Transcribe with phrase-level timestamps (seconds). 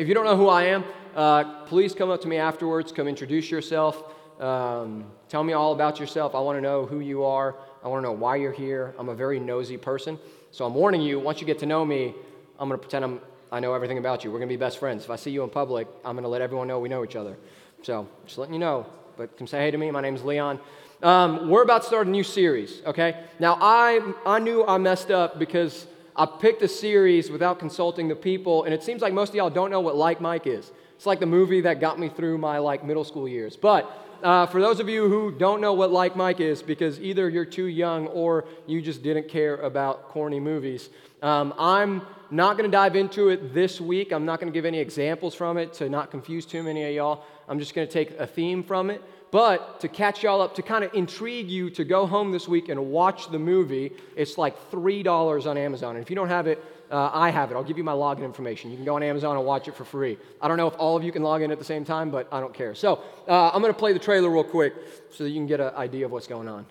[0.00, 0.82] if you don't know who I am,
[1.14, 2.90] uh, please come up to me afterwards.
[2.90, 4.02] Come introduce yourself.
[4.40, 6.34] Um, tell me all about yourself.
[6.34, 7.54] I want to know who you are.
[7.84, 8.94] I want to know why you're here.
[8.98, 10.18] I'm a very nosy person.
[10.52, 12.14] So I'm warning you, once you get to know me,
[12.58, 13.20] I'm going to pretend I'm,
[13.52, 14.30] I know everything about you.
[14.30, 15.04] We're going to be best friends.
[15.04, 17.16] If I see you in public, I'm going to let everyone know we know each
[17.16, 17.36] other.
[17.82, 18.86] So just letting you know.
[19.18, 19.90] But come say hey to me.
[19.90, 20.60] My name's Leon.
[21.02, 23.22] Um, we're about to start a new series, okay?
[23.38, 25.86] Now, I, I knew I messed up because
[26.16, 29.50] I picked a series without consulting the people, and it seems like most of y'all
[29.50, 30.70] don't know what Like Mike is.
[30.96, 33.56] It's like the movie that got me through my like middle school years.
[33.56, 33.90] But
[34.22, 37.44] uh, for those of you who don't know what Like Mike is, because either you're
[37.44, 40.90] too young or you just didn't care about corny movies,
[41.22, 44.12] um, I'm not going to dive into it this week.
[44.12, 46.94] I'm not going to give any examples from it to not confuse too many of
[46.94, 47.24] y'all.
[47.48, 49.02] I'm just going to take a theme from it.
[49.30, 52.68] But to catch y'all up, to kind of intrigue you to go home this week
[52.68, 55.94] and watch the movie, it's like $3 on Amazon.
[55.96, 57.54] And if you don't have it, uh, I have it.
[57.54, 58.70] I'll give you my login information.
[58.70, 60.18] You can go on Amazon and watch it for free.
[60.42, 62.26] I don't know if all of you can log in at the same time, but
[62.32, 62.74] I don't care.
[62.74, 64.74] So uh, I'm going to play the trailer real quick
[65.12, 66.66] so that you can get an idea of what's going on.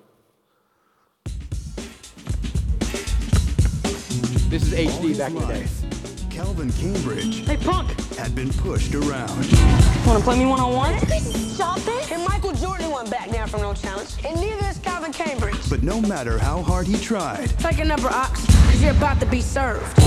[4.50, 5.68] This is HD back in the day.
[6.30, 7.90] Calvin Cambridge Hey, punk!
[8.16, 9.30] had been pushed around.
[10.06, 10.98] Wanna play me one on one?
[11.56, 11.94] Shopping?
[11.96, 11.99] And
[13.50, 14.12] from no challenge.
[14.26, 15.70] And neither is Calvin Cambridge.
[15.70, 19.26] But no matter how hard he tried, Take a number, Ox, because you're about to
[19.26, 19.98] be served.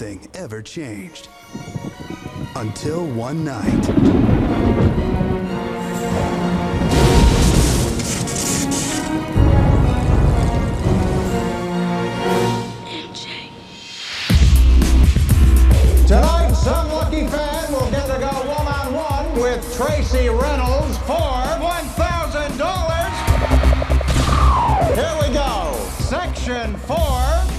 [0.00, 1.28] nothing ever changed.
[2.54, 5.19] Until one night.
[19.60, 22.54] With Tracy Reynolds for $1,000.
[24.94, 25.74] Here we go.
[25.98, 26.96] Section 4,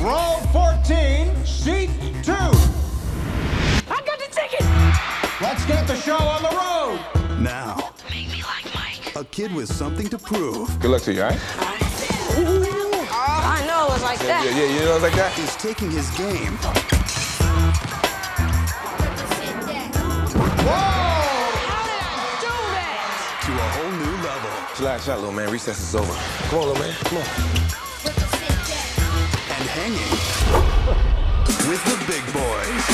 [0.01, 1.89] row 14, seat
[2.23, 2.31] 2.
[2.31, 4.65] I got the ticket!
[5.41, 6.99] Let's get the show on the road.
[7.39, 9.15] Now, Make me like Mike.
[9.15, 11.39] a kid with something to prove Good luck to you, all right?
[13.13, 14.45] I know it was like that.
[14.45, 15.37] Yeah, yeah, you know, it's like that.
[15.39, 16.57] is taking his game
[20.63, 21.00] Whoa!
[24.81, 24.91] Level.
[24.91, 25.51] Relax out, little man.
[25.51, 26.13] Recess is over.
[26.49, 26.93] Come on, little man.
[27.03, 27.23] Come on.
[29.49, 30.11] And hanging
[31.69, 32.85] with the big boys.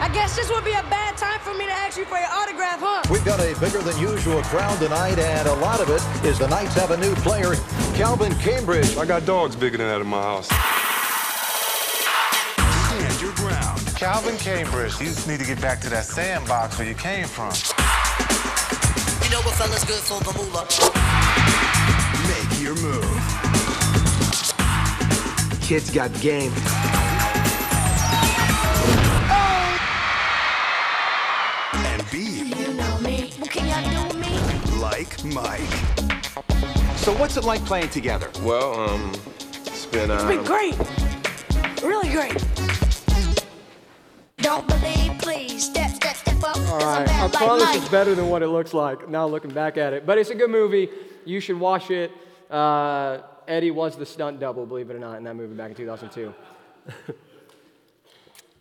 [0.00, 2.30] I guess this would be a bad time for me to ask you for your
[2.32, 3.02] autograph, huh?
[3.10, 6.48] We've got a bigger than usual crowd tonight, and a lot of it is the
[6.48, 7.54] Knights have a new player,
[7.94, 8.96] Calvin Cambridge.
[8.96, 10.46] I got dogs bigger than that in my house.
[12.86, 13.80] Stand your ground.
[13.96, 17.52] Calvin Cambridge, you just need to get back to that sandbox where you came from.
[19.30, 20.66] You know what fella's good for the moolah.
[22.26, 23.04] Make your move.
[25.62, 26.52] Kids got game.
[31.72, 33.32] And be You know me.
[33.38, 34.36] What can y'all do me?
[34.80, 35.60] like Mike.
[36.96, 38.32] So, what's it like playing together?
[38.42, 39.12] Well, um,
[39.64, 40.76] it's been, uh, It's been great.
[41.84, 42.49] Really great.
[44.50, 45.64] Don't believe, please.
[45.66, 46.56] Step, step, step up.
[46.56, 49.92] All right, I promise it's better than what it looks like now looking back at
[49.92, 50.04] it.
[50.04, 50.88] But it's a good movie.
[51.24, 52.10] You should watch it.
[52.50, 55.76] Uh, Eddie was the stunt double, believe it or not, in that movie back in
[55.76, 56.34] 2002.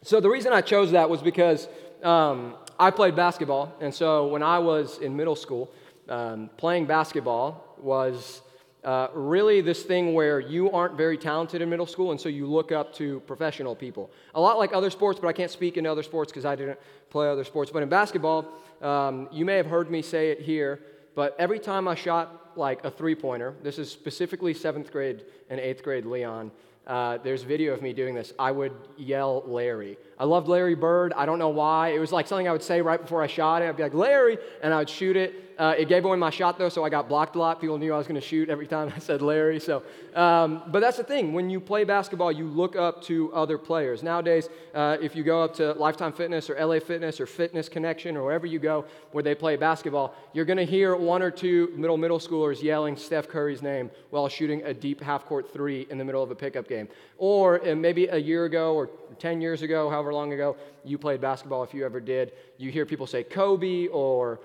[0.03, 1.67] so the reason I chose that was because
[2.03, 3.75] um, I played basketball.
[3.81, 5.71] And so when I was in middle school,
[6.07, 8.43] um, playing basketball was
[8.83, 12.45] uh, really this thing where you aren't very talented in middle school, and so you
[12.45, 14.09] look up to professional people.
[14.35, 16.79] A lot like other sports, but I can't speak in other sports because I didn't
[17.09, 17.71] play other sports.
[17.71, 18.45] But in basketball,
[18.81, 20.79] um, you may have heard me say it here,
[21.13, 25.59] but every time I shot like a three pointer, this is specifically seventh grade and
[25.59, 26.51] eighth grade Leon.
[26.87, 28.33] Uh, there's video of me doing this.
[28.39, 29.97] I would yell Larry.
[30.17, 31.13] I loved Larry Bird.
[31.15, 31.89] I don't know why.
[31.89, 33.69] It was like something I would say right before I shot it.
[33.69, 35.48] I'd be like, Larry, and I would shoot it.
[35.59, 37.59] Uh, it gave away my shot though, so I got blocked a lot.
[37.59, 39.59] People knew I was going to shoot every time I said Larry.
[39.59, 39.83] So,
[40.15, 41.33] um, but that's the thing.
[41.33, 44.01] When you play basketball, you look up to other players.
[44.01, 48.15] Nowadays, uh, if you go up to Lifetime Fitness or LA Fitness or Fitness Connection
[48.15, 51.73] or wherever you go where they play basketball, you're going to hear one or two
[51.75, 55.97] middle middle schoolers yelling Steph Curry's name while shooting a deep half court three in
[55.97, 56.87] the middle of a pickup game.
[57.17, 58.89] Or uh, maybe a year ago or
[59.19, 60.55] 10 years ago, however long ago
[60.85, 64.39] you played basketball, if you ever did, you hear people say Kobe or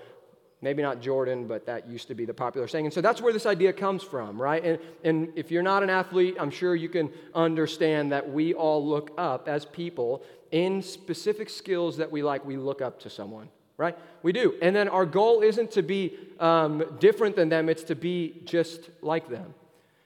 [0.65, 2.85] maybe not Jordan, but that used to be the popular saying.
[2.85, 4.63] And so that's where this idea comes from, right?
[4.65, 8.83] And, and if you're not an athlete, I'm sure you can understand that we all
[8.83, 13.47] look up as people in specific skills that we like, we look up to someone,
[13.77, 13.95] right?
[14.23, 14.55] We do.
[14.59, 18.89] And then our goal isn't to be um, different than them, it's to be just
[19.03, 19.53] like them.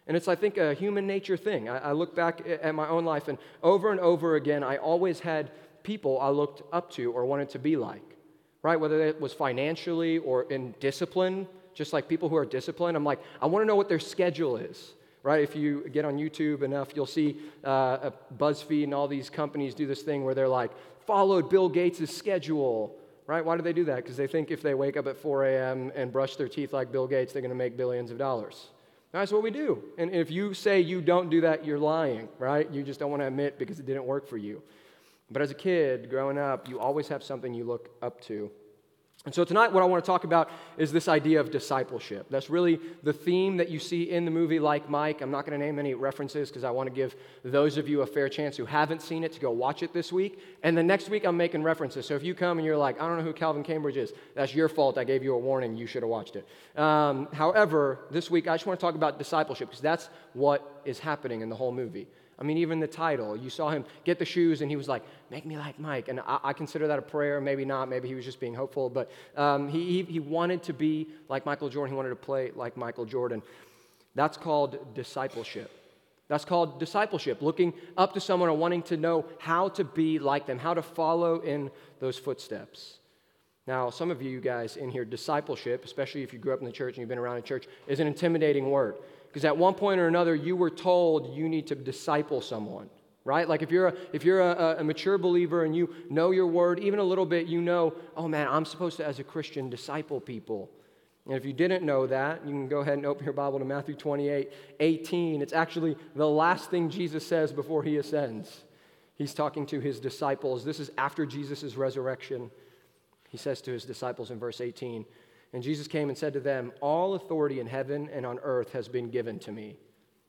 [0.07, 1.69] And it's, I think, a human nature thing.
[1.69, 5.21] I, I look back at my own life, and over and over again, I always
[5.21, 5.51] had
[5.83, 8.01] people I looked up to or wanted to be like,
[8.61, 8.79] right?
[8.79, 12.97] Whether it was financially or in discipline, just like people who are disciplined.
[12.97, 15.41] I'm like, I want to know what their schedule is, right?
[15.41, 19.87] If you get on YouTube enough, you'll see uh, BuzzFeed and all these companies do
[19.87, 20.71] this thing where they're like,
[21.05, 22.95] followed Bill Gates' schedule,
[23.27, 23.43] right?
[23.43, 23.97] Why do they do that?
[23.97, 25.91] Because they think if they wake up at 4 a.m.
[25.95, 28.67] and brush their teeth like Bill Gates, they're going to make billions of dollars.
[29.11, 29.83] That's what we do.
[29.97, 32.69] And if you say you don't do that, you're lying, right?
[32.71, 34.61] You just don't want to admit because it didn't work for you.
[35.31, 38.51] But as a kid growing up, you always have something you look up to.
[39.25, 42.27] And so tonight, what I want to talk about is this idea of discipleship.
[42.29, 45.19] That's really the theme that you see in the movie Like Mike.
[45.19, 48.01] I'm not going to name any references because I want to give those of you
[48.01, 50.39] a fair chance who haven't seen it to go watch it this week.
[50.63, 52.05] And the next week, I'm making references.
[52.05, 54.55] So if you come and you're like, I don't know who Calvin Cambridge is, that's
[54.55, 54.97] your fault.
[54.97, 55.75] I gave you a warning.
[55.75, 56.47] You should have watched it.
[56.79, 60.97] Um, however, this week, I just want to talk about discipleship because that's what is
[60.97, 62.07] happening in the whole movie.
[62.39, 65.03] I mean, even the title, you saw him get the shoes and he was like,
[65.29, 66.07] Make me like Mike.
[66.07, 67.39] And I, I consider that a prayer.
[67.39, 67.89] Maybe not.
[67.89, 68.89] Maybe he was just being hopeful.
[68.89, 71.93] But um, he, he, wanted to be like Michael Jordan.
[71.93, 73.43] He wanted to play like Michael Jordan.
[74.15, 75.69] That's called discipleship.
[76.29, 80.45] That's called discipleship, looking up to someone and wanting to know how to be like
[80.45, 82.99] them, how to follow in those footsteps.
[83.65, 86.71] Now, some of you guys in here, discipleship, especially if you grew up in the
[86.71, 88.95] church and you've been around a church, is an intimidating word.
[89.29, 92.89] Because at one point or another, you were told you need to disciple someone,
[93.25, 93.47] right?
[93.47, 96.79] Like if you're, a, if you're a, a mature believer and you know your word,
[96.79, 100.19] even a little bit, you know, oh man, I'm supposed to, as a Christian, disciple
[100.19, 100.71] people.
[101.27, 103.65] And if you didn't know that, you can go ahead and open your Bible to
[103.65, 105.41] Matthew 28 18.
[105.43, 108.63] It's actually the last thing Jesus says before he ascends.
[109.15, 110.65] He's talking to his disciples.
[110.65, 112.49] This is after Jesus' resurrection.
[113.29, 115.05] He says to his disciples in verse 18,
[115.53, 118.87] and Jesus came and said to them, All authority in heaven and on earth has
[118.87, 119.77] been given to me.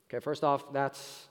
[0.08, 1.28] Okay, first off, that's,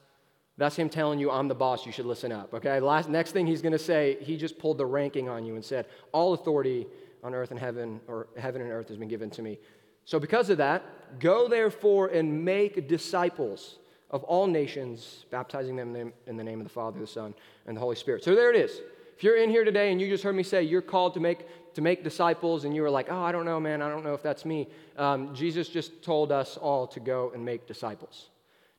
[0.57, 2.53] that's him telling you, I'm the boss, you should listen up.
[2.53, 5.56] Okay, Last, next thing he's going to say, he just pulled the ranking on you
[5.56, 6.88] and said, All authority
[7.24, 9.57] on earth and heaven, or heaven and earth has been given to me.
[10.06, 13.80] So, because of that, go therefore and make disciples
[14.12, 17.33] of all nations, baptizing them in the name of the Father, the Son,
[17.68, 18.24] and the Holy Spirit.
[18.24, 18.81] So, there it is.
[19.19, 21.45] If you're in here today and you just heard me say you're called to make
[21.74, 24.13] to make disciples and you were like, oh, I don't know, man, I don't know
[24.13, 24.68] if that's me,
[24.98, 28.30] um, Jesus just told us all to go and make disciples.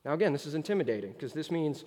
[0.05, 1.85] Now, again, this is intimidating because this means,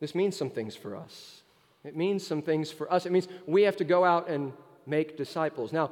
[0.00, 1.42] this means some things for us.
[1.84, 3.06] It means some things for us.
[3.06, 4.52] It means we have to go out and
[4.86, 5.72] make disciples.
[5.72, 5.90] Now,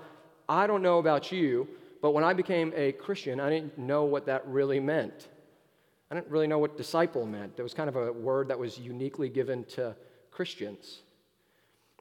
[0.49, 1.69] I don't know about you,
[2.01, 5.29] but when I became a Christian, I didn't know what that really meant.
[6.11, 7.55] I didn't really know what disciple meant.
[7.59, 9.95] It was kind of a word that was uniquely given to
[10.31, 11.03] Christians.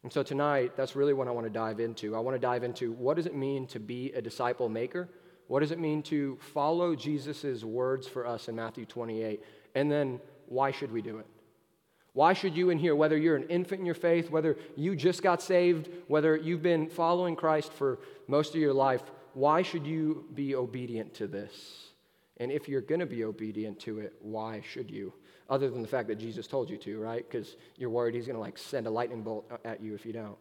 [0.03, 2.15] And so tonight, that's really what I want to dive into.
[2.15, 5.09] I want to dive into what does it mean to be a disciple maker?
[5.47, 9.43] What does it mean to follow Jesus' words for us in Matthew 28?
[9.75, 11.25] And then why should we do it?
[12.13, 15.21] Why should you in here, whether you're an infant in your faith, whether you just
[15.21, 19.03] got saved, whether you've been following Christ for most of your life,
[19.33, 21.91] why should you be obedient to this?
[22.37, 25.13] And if you're going to be obedient to it, why should you?
[25.49, 27.29] Other than the fact that Jesus told you to, right?
[27.29, 30.13] Because you're worried he's going to like send a lightning bolt at you if you
[30.13, 30.37] don't.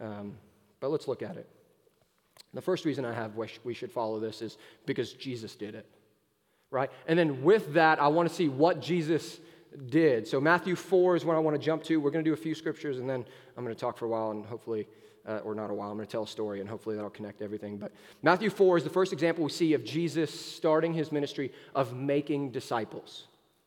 [0.00, 0.34] Um,
[0.80, 1.48] but let's look at it.
[2.54, 3.32] The first reason I have
[3.64, 4.56] we should follow this is
[4.86, 5.86] because Jesus did it,
[6.70, 6.90] right?
[7.06, 9.40] And then with that, I want to see what Jesus
[9.90, 10.26] did.
[10.26, 11.98] So Matthew 4 is what I want to jump to.
[11.98, 13.24] We're going to do a few scriptures and then
[13.56, 14.86] I'm going to talk for a while and hopefully,
[15.26, 17.42] uh, or not a while, I'm going to tell a story and hopefully that'll connect
[17.42, 17.76] everything.
[17.76, 21.94] But Matthew 4 is the first example we see of Jesus starting his ministry of
[21.94, 23.26] making disciples.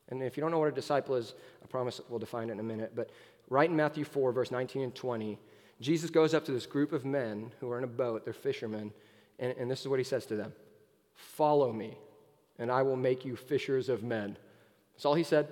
[0.10, 2.60] And if you don't know what a disciple is, I promise we'll define it in
[2.60, 2.94] a minute.
[2.96, 3.12] But
[3.50, 5.38] right in Matthew 4, verse 19 and 20,
[5.82, 8.92] Jesus goes up to this group of men who are in a boat, they're fishermen,
[9.38, 10.54] and, and this is what he says to them
[11.16, 11.98] Follow me,
[12.58, 14.38] and I will make you fishers of men.
[14.94, 15.48] That's all he said.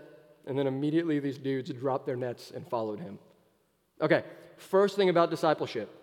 [0.45, 3.19] And then immediately these dudes dropped their nets and followed him.
[4.01, 4.23] Okay,
[4.57, 5.93] first thing about discipleship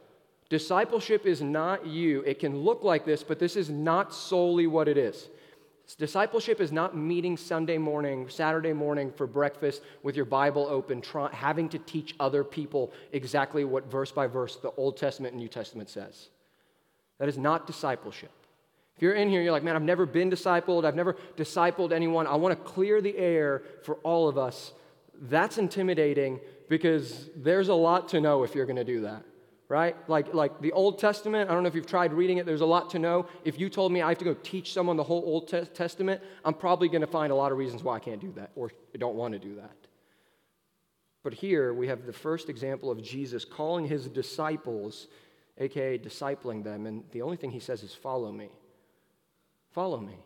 [0.51, 2.23] discipleship is not you.
[2.23, 5.29] It can look like this, but this is not solely what it is.
[5.99, 11.33] Discipleship is not meeting Sunday morning, Saturday morning for breakfast with your Bible open, try,
[11.33, 15.49] having to teach other people exactly what verse by verse the Old Testament and New
[15.49, 16.31] Testament says.
[17.19, 18.31] That is not discipleship.
[18.97, 22.27] If you're in here, you're like, man, I've never been discipled, I've never discipled anyone,
[22.27, 24.73] I want to clear the air for all of us.
[25.21, 29.23] That's intimidating because there's a lot to know if you're going to do that
[29.75, 29.97] right?
[30.09, 32.67] Like, like the Old Testament, I don't know if you've tried reading it, there's a
[32.67, 33.27] lot to know.
[33.45, 36.55] If you told me I have to go teach someone the whole Old Testament, I'm
[36.55, 39.17] probably going to find a lot of reasons why I can't do that or don't
[39.17, 39.77] want to do that.
[41.25, 45.09] But here we have the first example of Jesus calling his disciples,
[45.59, 48.51] aka discipling them, and the only thing he says is, Follow me.
[49.73, 50.19] Follow me.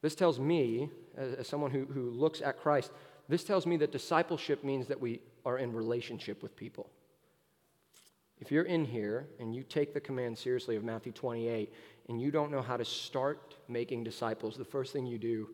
[0.00, 2.92] This tells me, as, as someone who, who looks at Christ,
[3.28, 6.88] this tells me that discipleship means that we are in relationship with people.
[8.40, 11.72] If you're in here and you take the command seriously of Matthew 28
[12.08, 15.48] and you don't know how to start making disciples, the first thing you do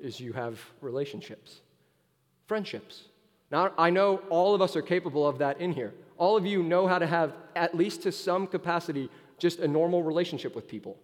[0.00, 1.60] is you have relationships,
[2.46, 3.04] friendships.
[3.50, 5.94] Now, I know all of us are capable of that in here.
[6.18, 10.02] All of you know how to have, at least to some capacity, just a normal
[10.02, 10.98] relationship with people.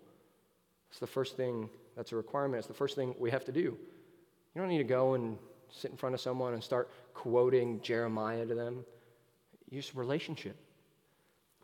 [0.90, 2.58] It's the first thing that's a requirement.
[2.58, 3.60] It's the first thing we have to do.
[3.60, 5.38] You don't need to go and
[5.70, 8.84] sit in front of someone and start quoting Jeremiah to them.
[9.70, 10.56] Use relationship.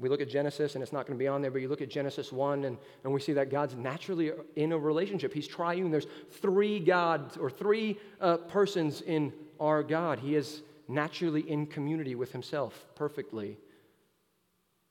[0.00, 1.83] We look at Genesis, and it's not going to be on there, but you look
[1.83, 5.35] at Genesis 1, and, and we see that God's naturally in a relationship.
[5.35, 5.90] He's triune.
[5.90, 10.21] There's three gods or three uh, persons in our God.
[10.21, 13.59] He is naturally in community with Himself perfectly.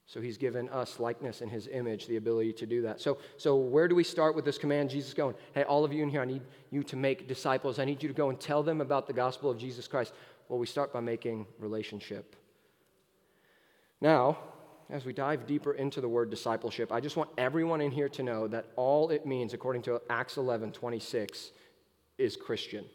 [0.07, 2.99] So He's given us likeness in His image, the ability to do that.
[2.99, 4.89] So, so where do we start with this command?
[4.89, 7.79] Jesus going, Hey, all of you in here, I need you to make disciples.
[7.79, 10.13] I need you to go and tell them about the gospel of Jesus Christ.
[10.49, 12.35] Well, we start by making relationship.
[14.01, 14.37] Now,
[14.89, 18.23] as we dive deeper into the word discipleship, I just want everyone in here to
[18.23, 21.51] know that all it means, according to Acts 11 26,
[22.17, 22.85] is Christian.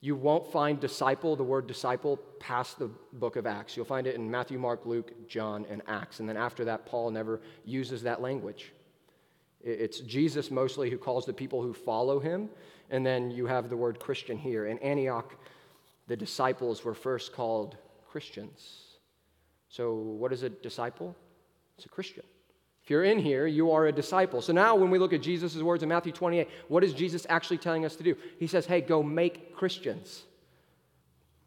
[0.00, 3.76] You won't find disciple, the word disciple, past the book of Acts.
[3.76, 6.20] You'll find it in Matthew, Mark, Luke, John, and Acts.
[6.20, 8.72] And then after that, Paul never uses that language.
[9.64, 12.50] It's Jesus mostly who calls the people who follow him.
[12.90, 14.66] And then you have the word Christian here.
[14.66, 15.34] In Antioch,
[16.06, 18.85] the disciples were first called Christians.
[19.76, 21.14] So, what is a disciple?
[21.76, 22.24] It's a Christian.
[22.82, 24.40] If you're in here, you are a disciple.
[24.40, 27.58] So now, when we look at Jesus' words in Matthew 28, what is Jesus actually
[27.58, 28.16] telling us to do?
[28.38, 30.22] He says, hey, go make Christians.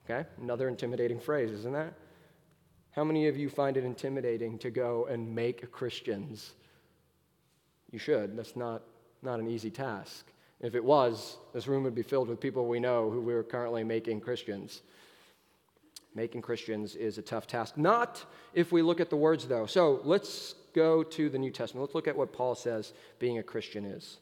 [0.05, 0.27] Okay?
[0.39, 1.93] Another intimidating phrase, isn't that?
[2.91, 6.51] How many of you find it intimidating to go and make Christians?
[7.89, 8.38] You should.
[8.38, 8.83] That's not,
[9.24, 10.27] not an easy task.
[10.59, 13.83] If it was, this room would be filled with people we know who we're currently
[13.83, 14.83] making Christians.
[16.16, 17.78] Making Christians is a tough task.
[17.78, 19.66] Not if we look at the words, though.
[19.66, 21.84] So let's go to the New Testament.
[21.84, 24.18] Let's look at what Paul says being a Christian is.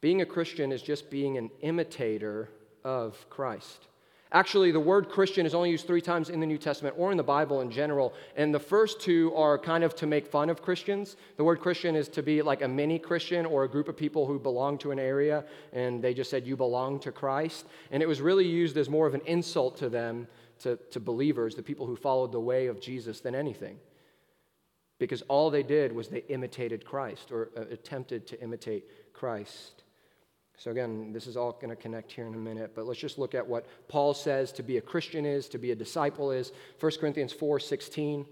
[0.00, 2.48] Being a Christian is just being an imitator
[2.84, 3.88] of Christ.
[4.30, 7.16] Actually, the word Christian is only used three times in the New Testament or in
[7.16, 8.12] the Bible in general.
[8.36, 11.16] And the first two are kind of to make fun of Christians.
[11.38, 14.26] The word Christian is to be like a mini Christian or a group of people
[14.26, 17.66] who belong to an area, and they just said, You belong to Christ.
[17.90, 21.54] And it was really used as more of an insult to them to, to believers,
[21.54, 23.78] the people who followed the way of Jesus, than anything.
[24.98, 29.84] Because all they did was they imitated Christ or uh, attempted to imitate Christ.
[30.56, 33.16] So, again, this is all going to connect here in a minute, but let's just
[33.16, 36.50] look at what Paul says to be a Christian is, to be a disciple is.
[36.80, 38.26] 1 Corinthians 4 16,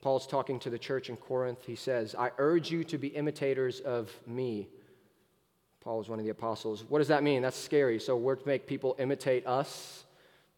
[0.00, 1.58] Paul's talking to the church in Corinth.
[1.66, 4.68] He says, I urge you to be imitators of me.
[5.82, 6.84] Paul was one of the apostles.
[6.88, 7.42] What does that mean?
[7.42, 8.00] That's scary.
[8.00, 10.04] So, we're to make people imitate us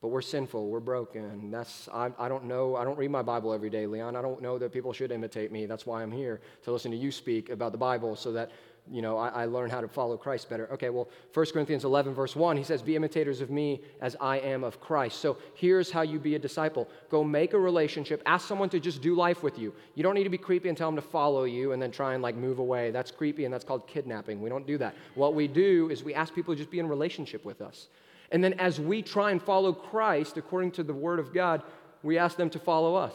[0.02, 1.49] but we're sinful, we're broken.
[1.52, 4.16] That's I, I don't know, I don't read my Bible every day, Leon.
[4.16, 5.64] I don't know that people should imitate me.
[5.64, 8.50] That's why I'm here to listen to you speak about the Bible so that
[8.90, 10.68] you know I, I learn how to follow Christ better.
[10.73, 14.38] Okay, well, 1 Corinthians 11, verse 1, he says, Be imitators of me as I
[14.38, 15.21] am of Christ.
[15.21, 19.02] So here's how you be a disciple go make a relationship, ask someone to just
[19.02, 19.73] do life with you.
[19.94, 22.14] You don't need to be creepy and tell them to follow you and then try
[22.14, 22.90] and like move away.
[22.90, 24.42] That's creepy and that's called kidnapping.
[24.42, 24.97] We don't do that.
[25.14, 27.87] What we do is we ask people to just be in relationship with us.
[28.33, 31.62] And then as we try and follow Christ according to the Word of God,
[32.03, 33.12] we ask them to follow us.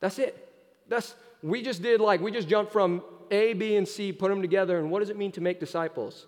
[0.00, 0.48] That's it.
[0.88, 4.40] That's we just did like we just jumped from A, B, and C, put them
[4.40, 6.26] together, and what does it mean to make disciples?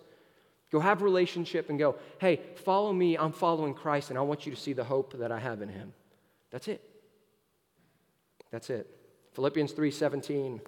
[0.71, 4.45] Go have a relationship and go, hey, follow me, I'm following Christ, and I want
[4.45, 5.93] you to see the hope that I have in him.
[6.49, 6.81] That's it.
[8.51, 8.87] That's it.
[9.33, 10.59] Philippians 3:17.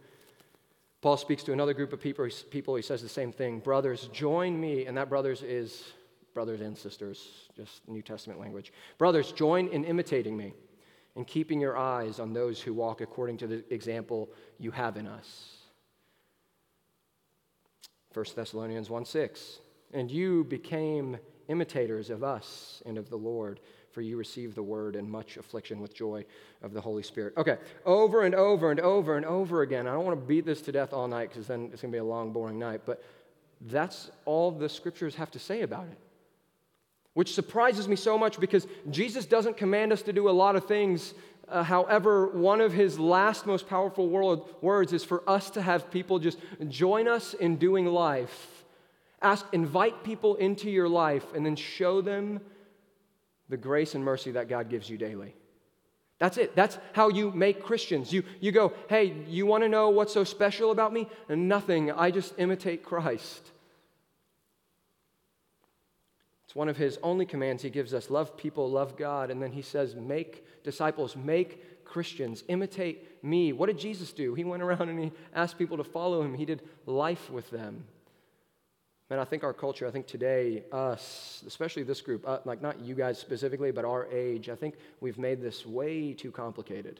[1.01, 2.75] Paul speaks to another group of people, people.
[2.75, 3.59] He says the same thing.
[3.59, 5.83] Brothers, join me, and that brothers is
[6.33, 8.73] brothers and sisters, just New Testament language.
[8.97, 10.53] Brothers, join in imitating me
[11.15, 15.07] and keeping your eyes on those who walk according to the example you have in
[15.07, 15.57] us.
[18.13, 19.59] 1 Thessalonians 1 6.
[19.93, 21.17] And you became
[21.49, 23.59] imitators of us and of the Lord,
[23.91, 26.25] for you received the word and much affliction with joy
[26.63, 27.33] of the Holy Spirit.
[27.37, 29.87] Okay, over and over and over and over again.
[29.87, 31.95] I don't want to beat this to death all night because then it's going to
[31.95, 33.03] be a long, boring night, but
[33.61, 35.97] that's all the scriptures have to say about it
[37.13, 40.65] which surprises me so much because Jesus doesn't command us to do a lot of
[40.65, 41.13] things.
[41.47, 45.91] Uh, however, one of his last most powerful world, words is for us to have
[45.91, 46.39] people just
[46.69, 48.63] join us in doing life.
[49.21, 52.41] Ask, invite people into your life, and then show them
[53.49, 55.35] the grace and mercy that God gives you daily.
[56.19, 56.55] That's it.
[56.55, 58.11] That's how you make Christians.
[58.11, 61.07] You, you go, hey, you want to know what's so special about me?
[61.29, 61.91] And nothing.
[61.91, 63.51] I just imitate Christ.
[66.53, 69.31] It's one of his only commands he gives us love people, love God.
[69.31, 73.53] And then he says, make disciples, make Christians, imitate me.
[73.53, 74.35] What did Jesus do?
[74.35, 77.85] He went around and he asked people to follow him, he did life with them.
[79.09, 82.79] And I think our culture, I think today, us, especially this group, uh, like not
[82.79, 86.99] you guys specifically, but our age, I think we've made this way too complicated.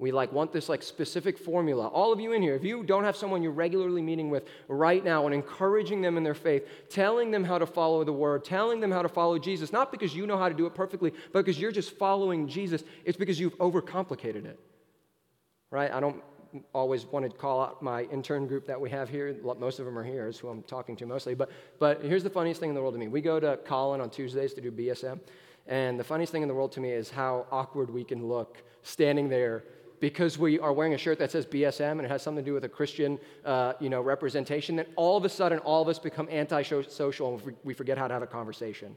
[0.00, 1.88] We like want this like specific formula.
[1.88, 5.04] All of you in here, if you don't have someone you're regularly meeting with right
[5.04, 8.78] now and encouraging them in their faith, telling them how to follow the word, telling
[8.78, 11.44] them how to follow Jesus, not because you know how to do it perfectly, but
[11.44, 14.60] because you're just following Jesus, it's because you've overcomplicated it.
[15.70, 15.90] Right?
[15.90, 16.22] I don't
[16.72, 19.36] always want to call out my intern group that we have here.
[19.58, 21.34] Most of them are here, is who I'm talking to mostly.
[21.34, 21.50] But,
[21.80, 23.08] but here's the funniest thing in the world to me.
[23.08, 25.18] We go to Collin on Tuesdays to do BSM.
[25.66, 28.62] And the funniest thing in the world to me is how awkward we can look
[28.82, 29.64] standing there
[30.00, 32.54] because we are wearing a shirt that says BSM and it has something to do
[32.54, 34.76] with a Christian, uh, you know, representation.
[34.76, 38.14] Then all of a sudden, all of us become anti-social and we forget how to
[38.14, 38.96] have a conversation.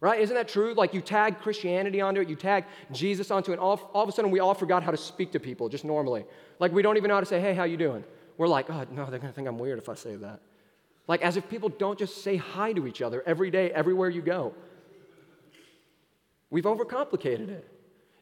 [0.00, 0.20] Right?
[0.20, 0.72] Isn't that true?
[0.74, 4.08] Like you tag Christianity onto it, you tag Jesus onto it, and all, all of
[4.08, 6.24] a sudden we all forgot how to speak to people just normally.
[6.58, 8.02] Like we don't even know how to say, hey, how you doing?
[8.38, 10.40] We're like, oh, no, they're going to think I'm weird if I say that.
[11.06, 14.22] Like as if people don't just say hi to each other every day, everywhere you
[14.22, 14.54] go.
[16.48, 17.68] We've overcomplicated it.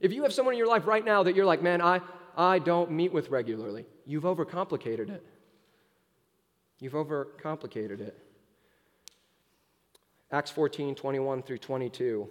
[0.00, 2.00] If you have someone in your life right now that you're like, man, I,
[2.38, 5.26] I don't meet with regularly, you've overcomplicated it.
[6.78, 8.16] You've overcomplicated it.
[10.30, 12.28] Acts 14, 21 through 22.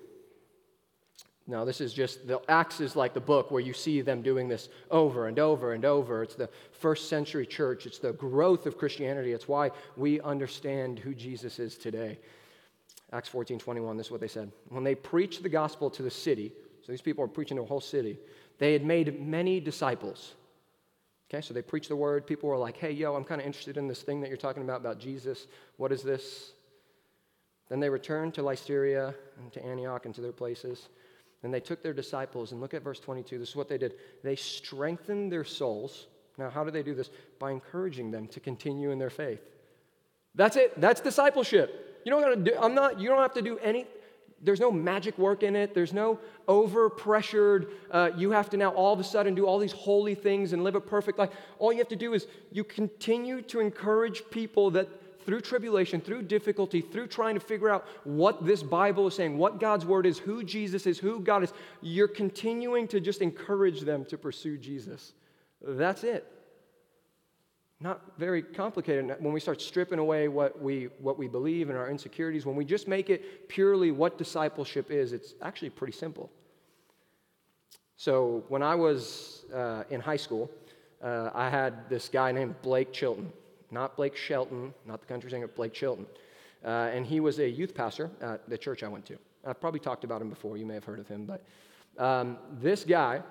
[1.50, 4.48] Now, this is just, the Acts is like the book where you see them doing
[4.48, 6.24] this over and over and over.
[6.24, 9.34] It's the first century church, it's the growth of Christianity.
[9.34, 12.20] It's why we understand who Jesus is today.
[13.12, 14.52] Acts 14, 21, this is what they said.
[14.70, 17.66] When they preached the gospel to the city, so these people are preaching to a
[17.66, 18.18] whole city,
[18.58, 20.34] they had made many disciples.
[21.30, 22.26] Okay, so they preached the word.
[22.26, 24.64] People were like, hey, yo, I'm kind of interested in this thing that you're talking
[24.64, 25.48] about, about Jesus.
[25.76, 26.54] What is this?
[27.70, 30.88] Then they returned to Lystra and to Antioch and to their places.
[31.44, 33.38] And they took their disciples, and look at verse 22.
[33.38, 33.94] This is what they did.
[34.24, 36.08] They strengthened their souls.
[36.38, 37.10] Now, how do they do this?
[37.40, 39.42] By encouraging them to continue in their faith.
[40.34, 40.80] That's it.
[40.80, 42.02] That's discipleship.
[42.06, 43.86] You don't got to do, I'm not, you don't have to do any,
[44.42, 45.74] there's no magic work in it.
[45.74, 49.60] There's no over pressured, uh, you have to now all of a sudden do all
[49.60, 51.30] these holy things and live a perfect life.
[51.60, 54.88] All you have to do is you continue to encourage people that
[55.26, 59.60] through tribulation, through difficulty, through trying to figure out what this Bible is saying, what
[59.60, 64.06] God's word is, who Jesus is, who God is, you're continuing to just encourage them
[64.06, 65.12] to pursue Jesus.
[65.62, 66.32] That's it.
[67.80, 69.16] Not very complicated.
[69.20, 72.66] When we start stripping away what we, what we believe and our insecurities, when we
[72.66, 76.32] just make it purely what discipleship is, it's actually pretty simple.
[77.96, 80.50] So, when I was uh, in high school,
[81.04, 83.32] uh, I had this guy named Blake Chilton
[83.72, 86.06] not Blake Shelton, not the country singer, Blake Chilton.
[86.64, 89.18] Uh, and he was a youth pastor at the church I went to.
[89.46, 90.58] I've probably talked about him before.
[90.58, 91.26] You may have heard of him.
[91.26, 91.44] But
[92.04, 93.22] um, this guy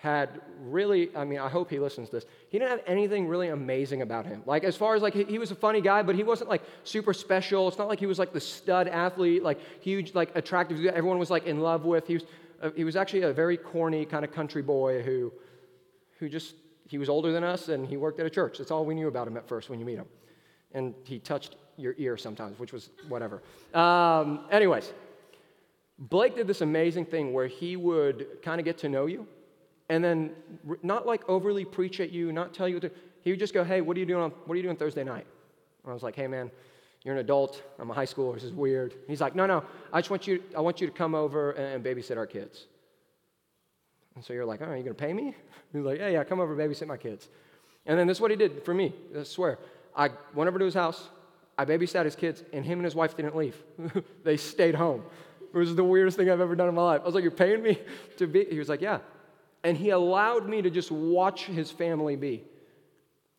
[0.00, 2.24] had really, I mean, I hope he listens to this.
[2.48, 4.42] He didn't have anything really amazing about him.
[4.46, 6.62] Like, as far as like, he, he was a funny guy, but he wasn't like
[6.84, 7.68] super special.
[7.68, 11.30] It's not like he was like the stud athlete, like huge, like attractive, everyone was
[11.30, 12.06] like in love with.
[12.06, 12.22] He was,
[12.62, 15.30] uh, he was actually a very corny kind of country boy who,
[16.18, 16.54] who just
[16.88, 18.56] he was older than us and he worked at a church.
[18.56, 20.06] That's all we knew about him at first when you meet him.
[20.72, 23.42] And he touched your ear sometimes, which was whatever.
[23.74, 24.94] Um, anyways,
[25.98, 29.26] Blake did this amazing thing where he would kind of get to know you
[29.90, 30.30] and then
[30.84, 32.90] not like overly preach at you, not tell you, to,
[33.22, 35.02] he would just go, hey, what are you doing on, what are you doing Thursday
[35.02, 35.26] night?
[35.82, 36.48] And I was like, hey, man,
[37.02, 37.60] you're an adult.
[37.78, 38.34] I'm a high schooler.
[38.34, 38.94] This is weird.
[39.08, 41.84] He's like, no, no, I just want you, I want you to come over and
[41.84, 42.66] babysit our kids.
[44.14, 45.34] And so you're like, oh, are you to pay me?
[45.72, 47.28] He's like, yeah, yeah, come over, babysit my kids.
[47.84, 48.94] And then this is what he did for me.
[49.18, 49.58] I swear.
[49.96, 51.08] I went over to his house.
[51.58, 53.60] I babysat his kids, and him and his wife didn't leave.
[54.24, 55.02] they stayed home.
[55.52, 57.00] It was the weirdest thing I've ever done in my life.
[57.02, 57.78] I was like, you're paying me
[58.18, 58.44] to be?
[58.44, 59.00] He was like, yeah.
[59.62, 62.44] And he allowed me to just watch his family be.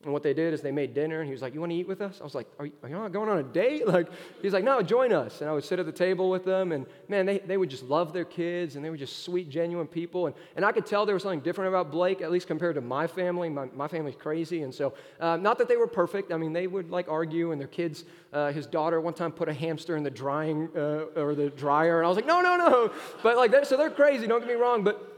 [0.03, 1.75] And what they did is they made dinner, and he was like, You want to
[1.75, 2.19] eat with us?
[2.19, 3.87] I was like, Are you, are you not going on a date?
[3.91, 4.07] Like,
[4.41, 5.41] he's like, No, join us.
[5.41, 7.83] And I would sit at the table with them, and man, they, they would just
[7.83, 10.25] love their kids, and they were just sweet, genuine people.
[10.25, 12.81] And, and I could tell there was something different about Blake, at least compared to
[12.81, 13.49] my family.
[13.49, 14.63] My, my family's crazy.
[14.63, 16.31] And so, uh, not that they were perfect.
[16.31, 19.49] I mean, they would like argue, and their kids, uh, his daughter one time put
[19.49, 22.57] a hamster in the drying uh, or the dryer, and I was like, No, no,
[22.57, 22.91] no.
[23.23, 24.83] But like, so they're crazy, don't get me wrong.
[24.83, 25.10] But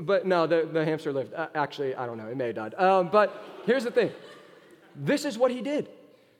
[0.00, 1.34] but no, the, the hamster lived.
[1.34, 2.26] Uh, actually, I don't know.
[2.26, 2.74] It may have died.
[2.74, 4.10] Um, but here's the thing.
[4.94, 5.88] This is what he did.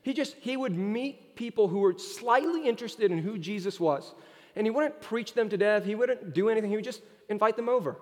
[0.01, 4.13] He just, he would meet people who were slightly interested in who Jesus was.
[4.55, 5.85] And he wouldn't preach them to death.
[5.85, 6.69] He wouldn't do anything.
[6.69, 7.97] He would just invite them over.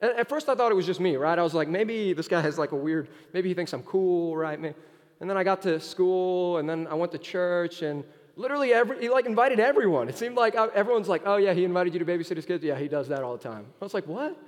[0.00, 1.38] At first I thought it was just me, right?
[1.38, 4.36] I was like, maybe this guy has like a weird, maybe he thinks I'm cool,
[4.36, 4.56] right?
[4.56, 4.74] And
[5.28, 8.04] then I got to school and then I went to church and
[8.38, 10.08] Literally, every, he like invited everyone.
[10.08, 12.62] It seemed like uh, everyone's like, oh yeah, he invited you to babysit his kids.
[12.62, 13.66] Yeah, he does that all the time.
[13.82, 14.40] I was like, what?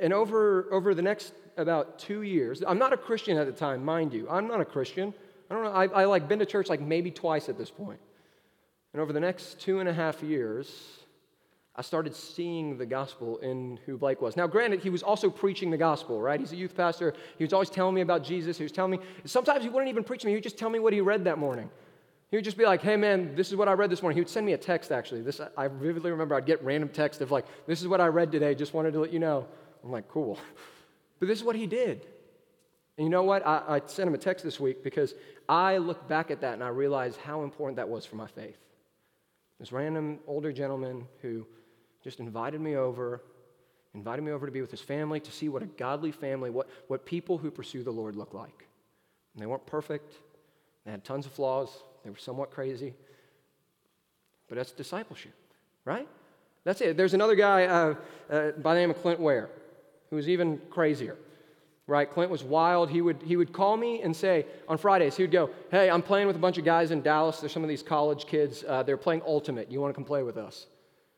[0.00, 3.84] And over, over the next about two years, I'm not a Christian at the time,
[3.84, 4.26] mind you.
[4.30, 5.12] I'm not a Christian.
[5.50, 5.70] I don't know.
[5.70, 8.00] I, I like been to church like maybe twice at this point.
[8.94, 10.74] And over the next two and a half years,
[11.76, 14.34] I started seeing the gospel in who Blake was.
[14.34, 16.40] Now, granted, he was also preaching the gospel, right?
[16.40, 17.12] He's a youth pastor.
[17.36, 18.56] He was always telling me about Jesus.
[18.56, 20.32] He was telling me, sometimes he wouldn't even preach to me.
[20.32, 21.68] He would just tell me what he read that morning.
[22.32, 24.16] He would just be like, hey man, this is what I read this morning.
[24.16, 25.20] He would send me a text actually.
[25.20, 28.32] This I vividly remember I'd get random text of like, this is what I read
[28.32, 29.46] today, just wanted to let you know.
[29.84, 30.38] I'm like, cool.
[31.20, 32.04] But this is what he did.
[32.98, 33.46] And you know what?
[33.46, 35.14] I, I sent him a text this week because
[35.48, 38.58] I look back at that and I realized how important that was for my faith.
[39.60, 41.46] This random older gentleman who
[42.02, 43.22] just invited me over,
[43.94, 46.68] invited me over to be with his family, to see what a godly family, what,
[46.88, 48.66] what people who pursue the Lord look like.
[49.34, 50.14] And they weren't perfect,
[50.84, 52.94] they had tons of flaws, they were somewhat crazy.
[54.48, 55.34] But that's discipleship,
[55.84, 56.08] right?
[56.64, 56.96] That's it.
[56.96, 57.94] There's another guy uh,
[58.30, 59.48] uh, by the name of Clint Ware
[60.12, 61.16] who was even crazier.
[61.88, 62.08] Right?
[62.08, 62.90] Clint was wild.
[62.90, 66.02] He would, he would call me and say, on Fridays, he would go, Hey, I'm
[66.02, 67.40] playing with a bunch of guys in Dallas.
[67.40, 68.62] There's some of these college kids.
[68.66, 69.70] Uh, they're playing Ultimate.
[69.70, 70.66] You want to come play with us?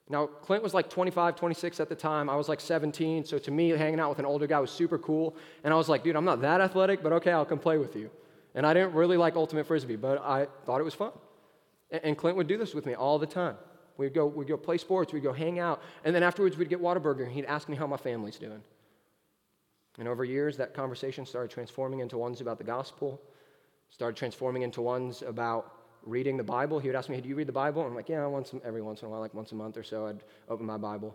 [0.08, 2.30] Now, Clint was like 25, 26 at the time.
[2.30, 3.24] I was like 17.
[3.24, 5.36] So to me, hanging out with an older guy was super cool.
[5.64, 7.96] And I was like, Dude, I'm not that athletic, but okay, I'll come play with
[7.96, 8.10] you.
[8.54, 11.12] And I didn't really like Ultimate Frisbee, but I thought it was fun.
[11.90, 13.56] And Clint would do this with me all the time.
[13.96, 16.82] We'd go, we'd go play sports, we'd go hang out, and then afterwards we'd get
[16.82, 18.62] Whataburger, and he'd ask me how my family's doing.
[19.98, 23.20] And over years, that conversation started transforming into ones about the gospel,
[23.90, 26.80] started transforming into ones about reading the Bible.
[26.80, 27.82] He would ask me, hey, Do you read the Bible?
[27.82, 29.84] And I'm like, Yeah, once, every once in a while, like once a month or
[29.84, 31.14] so, I'd open my Bible.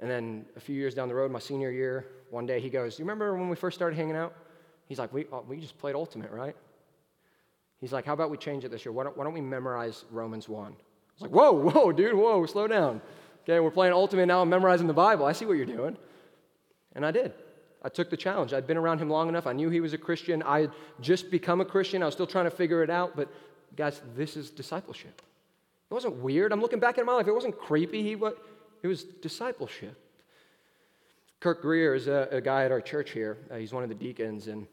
[0.00, 2.98] And then a few years down the road, my senior year, one day he goes,
[2.98, 4.34] You remember when we first started hanging out?
[4.88, 6.56] He's like, We, oh, we just played Ultimate, right?
[7.80, 8.92] He's like, How about we change it this year?
[8.92, 10.66] Why don't, why don't we memorize Romans 1?
[10.66, 10.74] I
[11.14, 13.00] was like, Whoa, whoa, dude, whoa, slow down.
[13.44, 15.24] Okay, we're playing Ultimate now, I'm memorizing the Bible.
[15.24, 15.96] I see what you're doing.
[16.94, 17.32] And I did.
[17.82, 18.52] I took the challenge.
[18.52, 19.46] I'd been around him long enough.
[19.46, 20.42] I knew he was a Christian.
[20.42, 22.02] I had just become a Christian.
[22.02, 23.14] I was still trying to figure it out.
[23.14, 23.28] But
[23.76, 25.22] guys, this is discipleship.
[25.90, 26.52] It wasn't weird.
[26.52, 27.28] I'm looking back at my life.
[27.28, 28.02] It wasn't creepy.
[28.02, 28.36] He, what,
[28.82, 29.96] it was discipleship.
[31.40, 33.38] Kirk Greer is a, a guy at our church here.
[33.50, 34.48] Uh, he's one of the deacons.
[34.48, 34.66] And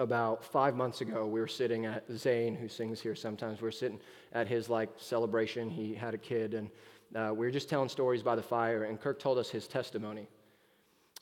[0.00, 3.60] about five months ago, we were sitting at Zane, who sings here sometimes.
[3.60, 4.00] We were sitting
[4.32, 5.68] at his like celebration.
[5.68, 6.70] He had a kid, and
[7.14, 8.84] uh, we were just telling stories by the fire.
[8.84, 10.26] And Kirk told us his testimony.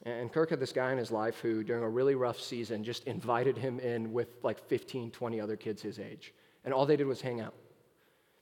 [0.05, 3.05] And Kirk had this guy in his life who, during a really rough season, just
[3.05, 6.33] invited him in with like 15, 20 other kids his age.
[6.65, 7.55] And all they did was hang out.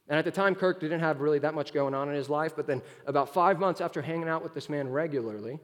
[0.08, 2.54] And at the time, Kirk didn't have really that much going on in his life,
[2.54, 5.58] but then about five months after hanging out with this man regularly,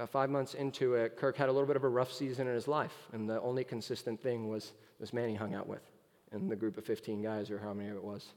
[0.00, 2.54] about five months into it, Kirk had a little bit of a rough season in
[2.54, 2.94] his life.
[3.12, 5.82] And the only consistent thing was this man he hung out with
[6.32, 8.32] in the group of 15 guys, or how many it was.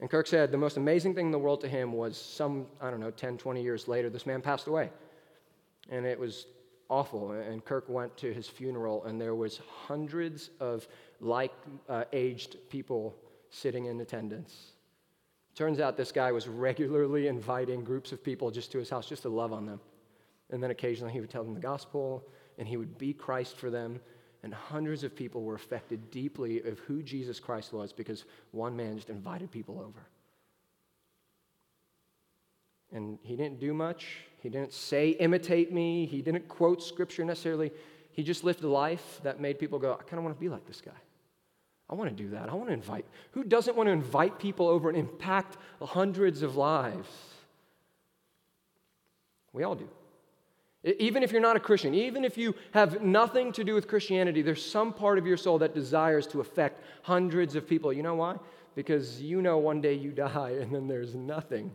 [0.00, 2.90] And Kirk said the most amazing thing in the world to him was some, I
[2.90, 4.90] don't know, 10, 20 years later, this man passed away
[5.90, 6.46] and it was
[6.88, 7.30] awful.
[7.30, 10.88] And Kirk went to his funeral, and there was hundreds of
[11.20, 13.14] like-aged uh, people
[13.50, 14.72] sitting in attendance.
[15.54, 19.22] Turns out this guy was regularly inviting groups of people just to his house just
[19.22, 19.80] to love on them.
[20.50, 22.26] And then occasionally he would tell them the gospel,
[22.58, 24.00] and he would be Christ for them.
[24.42, 28.96] And hundreds of people were affected deeply of who Jesus Christ was because one man
[28.96, 30.06] just invited people over.
[32.92, 34.06] And he didn't do much.
[34.40, 36.06] He didn't say, imitate me.
[36.06, 37.72] He didn't quote scripture necessarily.
[38.12, 40.48] He just lived a life that made people go, I kind of want to be
[40.48, 40.92] like this guy.
[41.90, 42.48] I want to do that.
[42.48, 43.06] I want to invite.
[43.32, 47.08] Who doesn't want to invite people over and impact hundreds of lives?
[49.52, 49.88] We all do.
[50.98, 54.42] Even if you're not a Christian, even if you have nothing to do with Christianity,
[54.42, 57.92] there's some part of your soul that desires to affect hundreds of people.
[57.92, 58.36] You know why?
[58.74, 61.72] Because you know one day you die and then there's nothing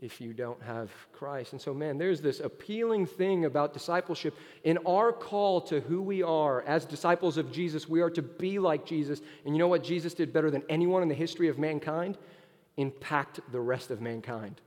[0.00, 1.52] if you don't have Christ.
[1.52, 4.34] And so, man, there's this appealing thing about discipleship.
[4.64, 8.58] In our call to who we are as disciples of Jesus, we are to be
[8.58, 9.20] like Jesus.
[9.44, 12.16] And you know what Jesus did better than anyone in the history of mankind?
[12.78, 14.60] Impact the rest of mankind.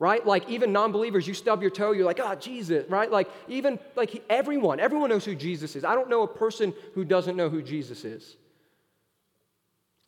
[0.00, 0.26] Right?
[0.26, 3.10] Like even non-believers, you stub your toe, you're like, ah, oh, Jesus, right?
[3.10, 5.84] Like even like everyone, everyone knows who Jesus is.
[5.84, 8.36] I don't know a person who doesn't know who Jesus is.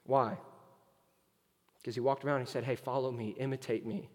[0.05, 0.39] Why?
[1.77, 4.09] Because he walked around and he said, Hey, follow me, imitate me.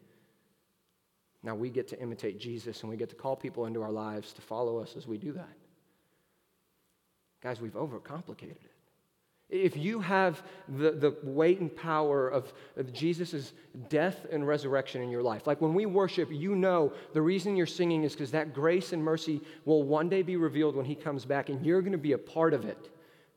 [1.43, 4.33] Now we get to imitate Jesus and we get to call people into our lives
[4.33, 5.53] to follow us as we do that.
[7.41, 8.76] Guys, we've overcomplicated it.
[9.49, 13.53] If you have the, the weight and power of, of Jesus'
[13.87, 17.65] death and resurrection in your life, like when we worship, you know the reason you're
[17.65, 21.23] singing is because that grace and mercy will one day be revealed when He comes
[21.23, 22.89] back, and you're going to be a part of it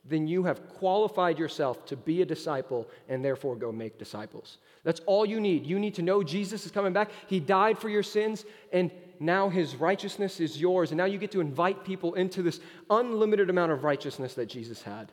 [0.04, 4.58] then you have qualified yourself to be a disciple and therefore go make disciples.
[4.82, 5.66] That's all you need.
[5.66, 7.10] You need to know Jesus is coming back.
[7.26, 10.90] He died for your sins, and now his righteousness is yours.
[10.90, 14.80] And now you get to invite people into this unlimited amount of righteousness that Jesus
[14.82, 15.12] had.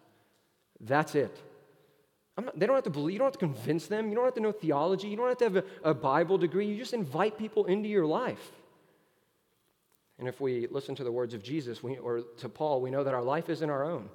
[0.82, 1.36] That's it.
[2.38, 4.36] Not, they don't have to believe, you don't have to convince them, you don't have
[4.36, 6.68] to know theology, you don't have to have a, a Bible degree.
[6.68, 8.52] You just invite people into your life.
[10.20, 13.04] And if we listen to the words of Jesus we, or to Paul, we know
[13.04, 14.10] that our life isn't our own.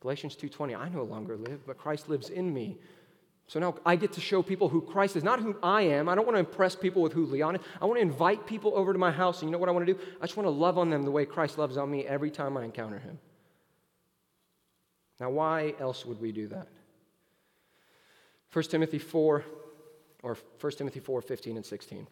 [0.00, 2.78] Galatians 2:20, I no longer live, but Christ lives in me.
[3.46, 6.08] So now I get to show people who Christ is, not who I am.
[6.08, 7.62] I don't want to impress people with who Leon is.
[7.80, 9.40] I want to invite people over to my house.
[9.40, 10.00] And you know what I want to do?
[10.20, 12.56] I just want to love on them the way Christ loves on me every time
[12.56, 13.18] I encounter him.
[15.20, 16.68] Now, why else would we do that?
[18.52, 19.44] 1 Timothy 4,
[20.22, 22.06] or 1 Timothy 4, 15 and 16.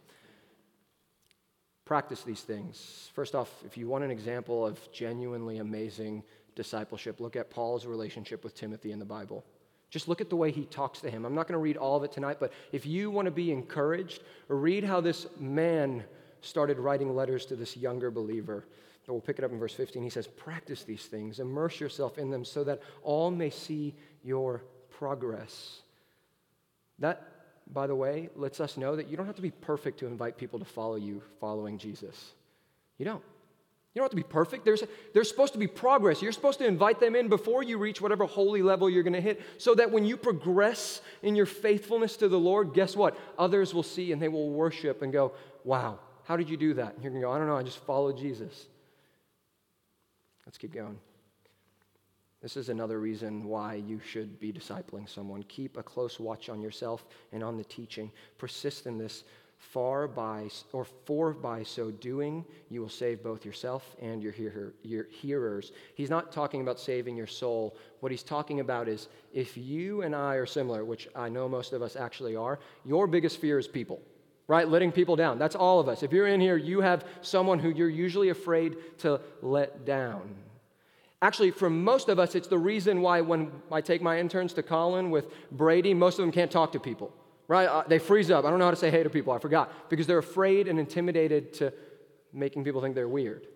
[1.85, 3.11] Practice these things.
[3.15, 6.23] First off, if you want an example of genuinely amazing
[6.55, 9.45] discipleship, look at Paul's relationship with Timothy in the Bible.
[9.91, 11.25] Just look at the way he talks to him.
[11.25, 13.53] I'm not going to read all of it tonight, but if you want to be
[13.53, 16.05] encouraged, read how this man
[16.41, 18.65] started writing letters to this younger believer.
[19.09, 20.03] We'll pick it up in verse 15.
[20.03, 24.63] He says, Practice these things, immerse yourself in them so that all may see your
[24.91, 25.81] progress.
[27.01, 27.27] That,
[27.73, 30.37] by the way, lets us know that you don't have to be perfect to invite
[30.37, 32.33] people to follow you following Jesus.
[32.99, 33.23] You don't.
[33.95, 34.65] You don't have to be perfect.
[34.65, 36.23] There's, there's supposed to be progress.
[36.23, 39.21] You're supposed to invite them in before you reach whatever holy level you're going to
[39.21, 43.19] hit, so that when you progress in your faithfulness to the Lord, guess what?
[43.39, 45.33] Others will see and they will worship and go,
[45.65, 46.95] Wow, how did you do that?
[46.95, 48.67] And you're going to go, I don't know, I just followed Jesus.
[50.53, 50.99] Let's keep going.
[52.43, 55.45] This is another reason why you should be discipling someone.
[55.45, 58.13] Keep a close watch on yourself and on the teaching.
[58.37, 59.25] Persist in this
[59.57, 64.35] far by or for by so doing you will save both yourself and your,
[64.83, 69.57] your hearers he's not talking about saving your soul what he's talking about is if
[69.57, 73.41] you and i are similar which i know most of us actually are your biggest
[73.41, 74.03] fear is people
[74.49, 77.59] right letting people down that's all of us if you're in here you have someone
[77.59, 80.35] who you're usually afraid to let down
[81.25, 84.63] Actually, for most of us, it's the reason why when I take my interns to
[84.65, 87.15] Collin with Brady, most of them can't talk to people
[87.53, 87.67] right?
[87.67, 88.47] Uh, they freeze up.
[88.47, 89.33] I don't know how to say hey to people.
[89.33, 89.91] I forgot.
[89.91, 91.73] Because they're afraid and intimidated to
[92.33, 93.47] making people think they're weird.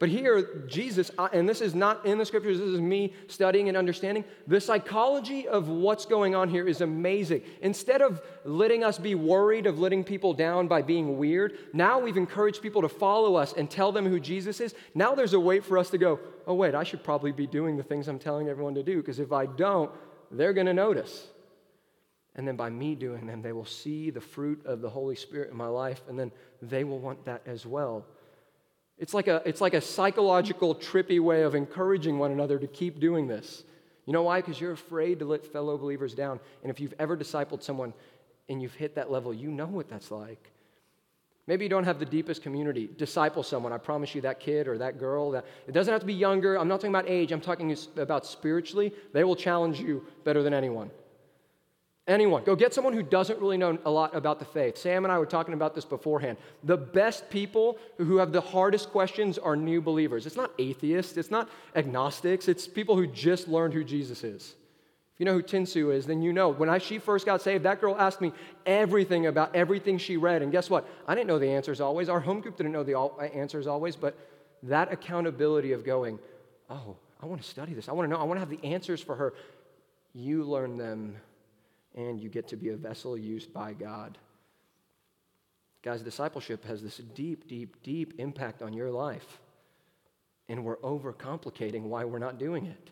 [0.00, 3.76] But here, Jesus, and this is not in the scriptures, this is me studying and
[3.76, 4.24] understanding.
[4.48, 7.42] The psychology of what's going on here is amazing.
[7.62, 12.16] Instead of letting us be worried of letting people down by being weird, now we've
[12.16, 14.74] encouraged people to follow us and tell them who Jesus is.
[14.96, 17.76] Now there's a way for us to go, oh, wait, I should probably be doing
[17.76, 19.92] the things I'm telling everyone to do, because if I don't,
[20.32, 21.28] they're going to notice.
[22.34, 25.52] And then by me doing them, they will see the fruit of the Holy Spirit
[25.52, 28.04] in my life, and then they will want that as well.
[28.98, 33.00] It's like a, it's like a psychological, trippy way of encouraging one another to keep
[33.00, 33.64] doing this.
[34.06, 34.40] You know why?
[34.40, 36.38] Because you're afraid to let fellow believers down.
[36.62, 37.92] And if you've ever discipled someone
[38.48, 40.50] and you've hit that level, you know what that's like.
[41.46, 42.88] Maybe you don't have the deepest community.
[42.96, 43.72] Disciple someone.
[43.72, 46.58] I promise you, that kid or that girl, that, it doesn't have to be younger.
[46.58, 48.92] I'm not talking about age, I'm talking about spiritually.
[49.12, 50.90] They will challenge you better than anyone.
[52.06, 52.44] Anyone.
[52.44, 54.76] Go get someone who doesn't really know a lot about the faith.
[54.76, 56.36] Sam and I were talking about this beforehand.
[56.62, 60.26] The best people who have the hardest questions are new believers.
[60.26, 64.54] It's not atheists, it's not agnostics, it's people who just learned who Jesus is.
[65.14, 66.48] If you know who Tinsu is, then you know.
[66.50, 68.32] When I, she first got saved, that girl asked me
[68.66, 70.42] everything about everything she read.
[70.42, 70.86] And guess what?
[71.06, 72.08] I didn't know the answers always.
[72.08, 73.94] Our home group didn't know the uh, answers always.
[73.94, 74.18] But
[74.64, 76.18] that accountability of going,
[76.68, 77.88] oh, I want to study this.
[77.88, 78.20] I want to know.
[78.20, 79.34] I want to have the answers for her.
[80.14, 81.16] You learn them
[81.94, 84.18] and you get to be a vessel used by God.
[85.82, 89.40] Guys, discipleship has this deep, deep, deep impact on your life.
[90.48, 92.90] And we're overcomplicating why we're not doing it.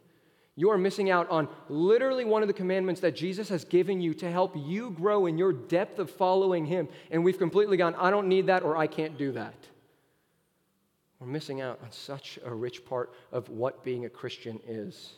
[0.54, 4.12] You are missing out on literally one of the commandments that Jesus has given you
[4.14, 6.88] to help you grow in your depth of following Him.
[7.10, 9.54] And we've completely gone, I don't need that or I can't do that.
[11.18, 15.12] We're missing out on such a rich part of what being a Christian is.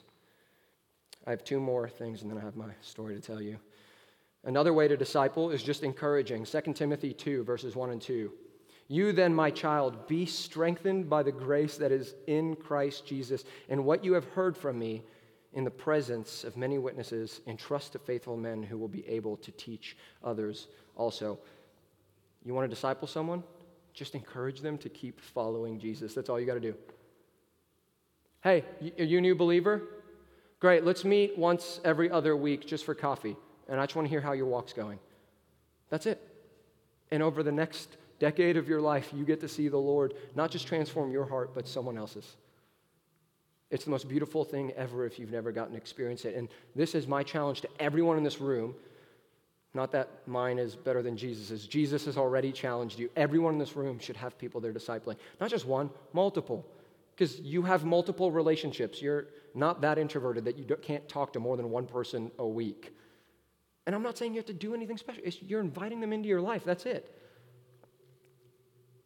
[1.26, 3.58] I have two more things and then I have my story to tell you.
[4.46, 6.44] Another way to disciple is just encouraging.
[6.44, 8.30] 2 Timothy 2, verses 1 and 2.
[8.88, 13.84] You then, my child, be strengthened by the grace that is in Christ Jesus, and
[13.84, 15.02] what you have heard from me
[15.54, 19.52] in the presence of many witnesses, entrust to faithful men who will be able to
[19.52, 21.38] teach others also.
[22.44, 23.42] You want to disciple someone?
[23.94, 26.12] Just encourage them to keep following Jesus.
[26.12, 26.74] That's all you got to do.
[28.42, 28.64] Hey,
[28.98, 29.82] are you a new believer?
[30.60, 33.36] Great, let's meet once every other week just for coffee
[33.68, 34.98] and I just want to hear how your walk's going.
[35.90, 36.20] That's it.
[37.10, 40.50] And over the next decade of your life, you get to see the Lord not
[40.50, 42.36] just transform your heart, but someone else's.
[43.70, 46.36] It's the most beautiful thing ever if you've never gotten to experience it.
[46.36, 48.74] And this is my challenge to everyone in this room.
[49.74, 51.66] Not that mine is better than Jesus's.
[51.66, 53.10] Jesus has already challenged you.
[53.16, 55.16] Everyone in this room should have people they're discipling.
[55.40, 56.64] Not just one, multiple.
[57.16, 59.02] Because you have multiple relationships.
[59.02, 62.92] You're not that introverted that you can't talk to more than one person a week.
[63.86, 65.22] And I'm not saying you have to do anything special.
[65.24, 66.64] It's, you're inviting them into your life.
[66.64, 67.20] That's it.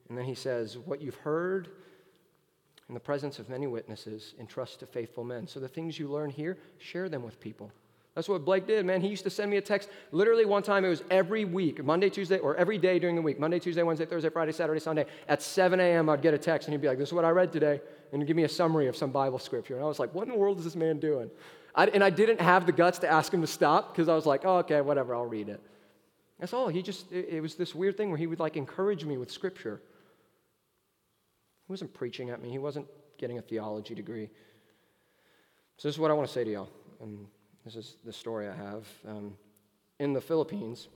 [0.09, 1.69] And then he says, What you've heard
[2.89, 5.47] in the presence of many witnesses, entrust to faithful men.
[5.47, 7.71] So the things you learn here, share them with people.
[8.15, 9.01] That's what Blake did, man.
[9.01, 12.11] He used to send me a text literally one time, it was every week, Monday,
[12.11, 15.05] Tuesday, or every day during the week Monday, Tuesday, Wednesday, Thursday, Friday, Saturday, Sunday.
[15.29, 17.31] At 7 a.m., I'd get a text and he'd be like, This is what I
[17.31, 17.81] read today.
[18.13, 19.75] And he'd give me a summary of some Bible scripture.
[19.75, 21.31] And I was like, What in the world is this man doing?
[21.75, 24.27] I, and I didn't have the guts to ask him to stop because I was
[24.27, 25.61] like, Oh, okay, whatever, I'll read it.
[26.39, 26.69] That's all.
[26.69, 29.31] He just, it, it was this weird thing where he would like encourage me with
[29.31, 29.81] scripture.
[31.67, 32.87] He wasn't preaching at me, he wasn't
[33.19, 34.31] getting a theology degree.
[35.77, 36.69] So, this is what I want to say to y'all.
[37.01, 37.27] And
[37.65, 38.87] this is the story I have.
[39.07, 39.37] Um,
[40.01, 40.89] in the Philippines,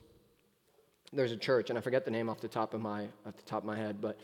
[1.12, 3.42] there's a church, and I forget the name off the top of my, off the
[3.44, 4.18] top of my head, but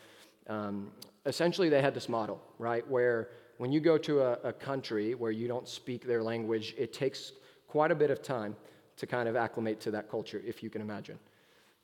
[0.49, 0.91] um,
[1.27, 5.31] essentially they had this model, right, where when you go to a, a country where
[5.31, 7.33] you don't speak their language, it takes
[7.66, 8.57] quite a bit of time
[8.97, 11.18] to kind of acclimate to that culture, if you can imagine.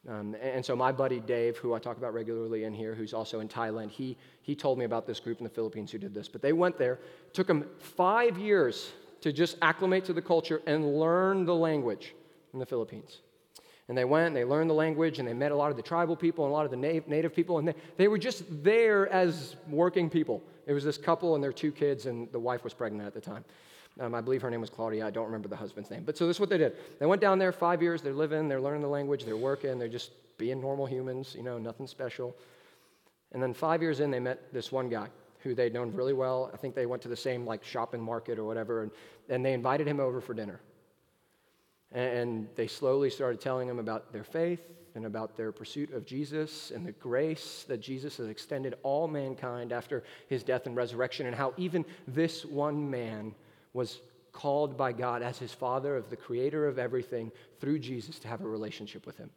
[0.09, 3.41] Um, and so my buddy Dave, who I talk about regularly in here, who's also
[3.41, 6.29] in Thailand, he, he told me about this group in the Philippines who did this.
[6.29, 6.99] But they went there,
[7.33, 12.15] took them five years to just acclimate to the culture and learn the language
[12.53, 13.21] in the Philippines.
[13.89, 15.83] And they went, and they learned the language, and they met a lot of the
[15.83, 18.45] tribal people and a lot of the native, native people, and they, they were just
[18.63, 20.43] there as working people.
[20.67, 23.21] It was this couple and their two kids, and the wife was pregnant at the
[23.21, 23.45] time.
[24.01, 25.07] Um, I believe her name was Claudia.
[25.07, 26.03] I don't remember the husband's name.
[26.05, 26.77] But so this is what they did.
[26.99, 28.03] They went down there five years.
[28.03, 31.59] They're living, they're learning the language, they're working, they're just being normal humans, you know,
[31.59, 32.37] nothing special.
[33.33, 35.09] And then five years in, they met this one guy
[35.41, 36.51] who they'd known really well.
[36.53, 38.91] I think they went to the same like shopping market or whatever, and,
[39.29, 40.61] and they invited him over for dinner.
[41.93, 44.61] And they slowly started telling him about their faith
[44.95, 49.73] and about their pursuit of Jesus and the grace that Jesus has extended all mankind
[49.73, 53.35] after his death and resurrection, and how even this one man
[53.73, 54.01] was
[54.33, 58.41] called by God as his father of the creator of everything through Jesus to have
[58.41, 59.31] a relationship with him.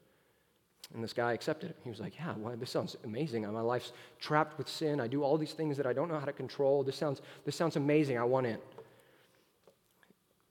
[0.94, 1.78] And this guy accepted it.
[1.84, 3.52] He was like, Yeah, well, this sounds amazing.
[3.52, 5.02] My life's trapped with sin.
[5.02, 6.84] I do all these things that I don't know how to control.
[6.84, 8.18] This sounds, this sounds amazing.
[8.18, 8.58] I want in.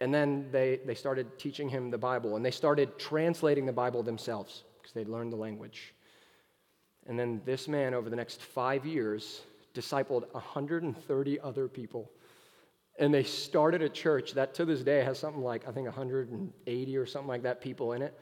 [0.00, 4.02] And then they, they started teaching him the Bible, and they started translating the Bible
[4.02, 5.94] themselves because they'd learned the language.
[7.06, 9.42] And then this man, over the next five years,
[9.74, 12.10] discipled 130 other people
[12.98, 16.96] and they started a church that to this day has something like, I think, 180
[16.96, 18.18] or something like that people in it.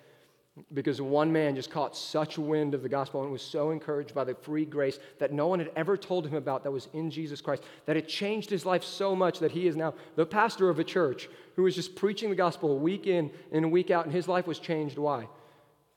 [0.72, 4.22] Because one man just caught such wind of the gospel and was so encouraged by
[4.22, 7.40] the free grace that no one had ever told him about that was in Jesus
[7.40, 10.79] Christ, that it changed his life so much that he is now the pastor of
[10.79, 14.29] a church who is just preaching the gospel week in and week out, and his
[14.29, 14.96] life was changed.
[14.96, 15.27] Why?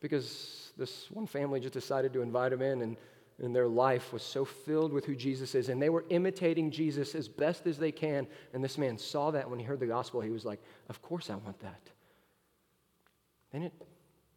[0.02, 2.98] Because this one family just decided to invite him in and
[3.40, 7.14] and their life was so filled with who Jesus is, and they were imitating Jesus
[7.14, 8.26] as best as they can.
[8.54, 10.60] And this man saw that when he heard the gospel, he was like,
[10.90, 11.82] Of course I want that.
[13.54, 13.74] And it,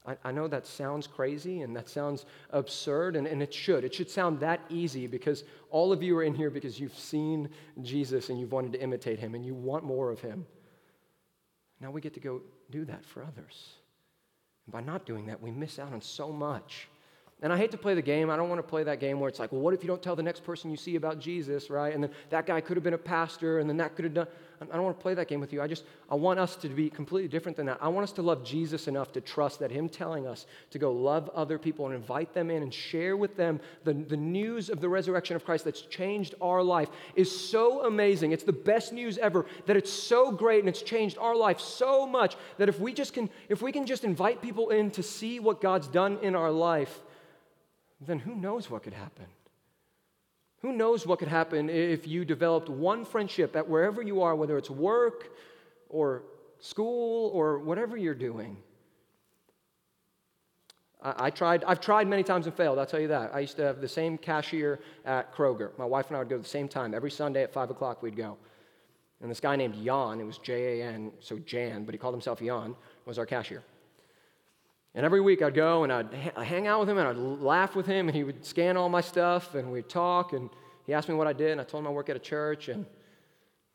[0.07, 3.85] I, I know that sounds crazy and that sounds absurd, and, and it should.
[3.85, 7.48] It should sound that easy because all of you are in here because you've seen
[7.83, 10.46] Jesus and you've wanted to imitate him and you want more of him.
[11.81, 13.79] Now we get to go do that for others.
[14.70, 16.88] By not doing that, we miss out on so much.
[17.42, 18.28] And I hate to play the game.
[18.28, 20.02] I don't want to play that game where it's like, well, what if you don't
[20.02, 21.94] tell the next person you see about Jesus, right?
[21.94, 24.26] And then that guy could have been a pastor, and then that could have done.
[24.62, 25.62] I don't want to play that game with you.
[25.62, 27.78] I just, I want us to be completely different than that.
[27.80, 30.92] I want us to love Jesus enough to trust that Him telling us to go
[30.92, 34.82] love other people and invite them in and share with them the, the news of
[34.82, 38.32] the resurrection of Christ that's changed our life is so amazing.
[38.32, 42.06] It's the best news ever that it's so great and it's changed our life so
[42.06, 45.40] much that if we just can, if we can just invite people in to see
[45.40, 47.00] what God's done in our life,
[47.98, 49.24] then who knows what could happen?
[50.60, 54.58] Who knows what could happen if you developed one friendship at wherever you are, whether
[54.58, 55.30] it's work
[55.88, 56.22] or
[56.58, 58.58] school or whatever you're doing?
[61.02, 63.34] I, tried, I've tried many times and failed, I'll tell you that.
[63.34, 65.70] I used to have the same cashier at Kroger.
[65.78, 66.92] My wife and I would go at the same time.
[66.92, 68.36] Every Sunday at 5 o'clock, we'd go.
[69.22, 72.14] And this guy named Jan, it was J A N, so Jan, but he called
[72.14, 72.74] himself Jan,
[73.06, 73.62] was our cashier.
[74.95, 77.86] And every week I'd go and I'd hang out with him and I'd laugh with
[77.86, 80.51] him and he would scan all my stuff and we'd talk and
[80.86, 82.68] he asked me what I did and I told him I work at a church
[82.68, 82.84] and,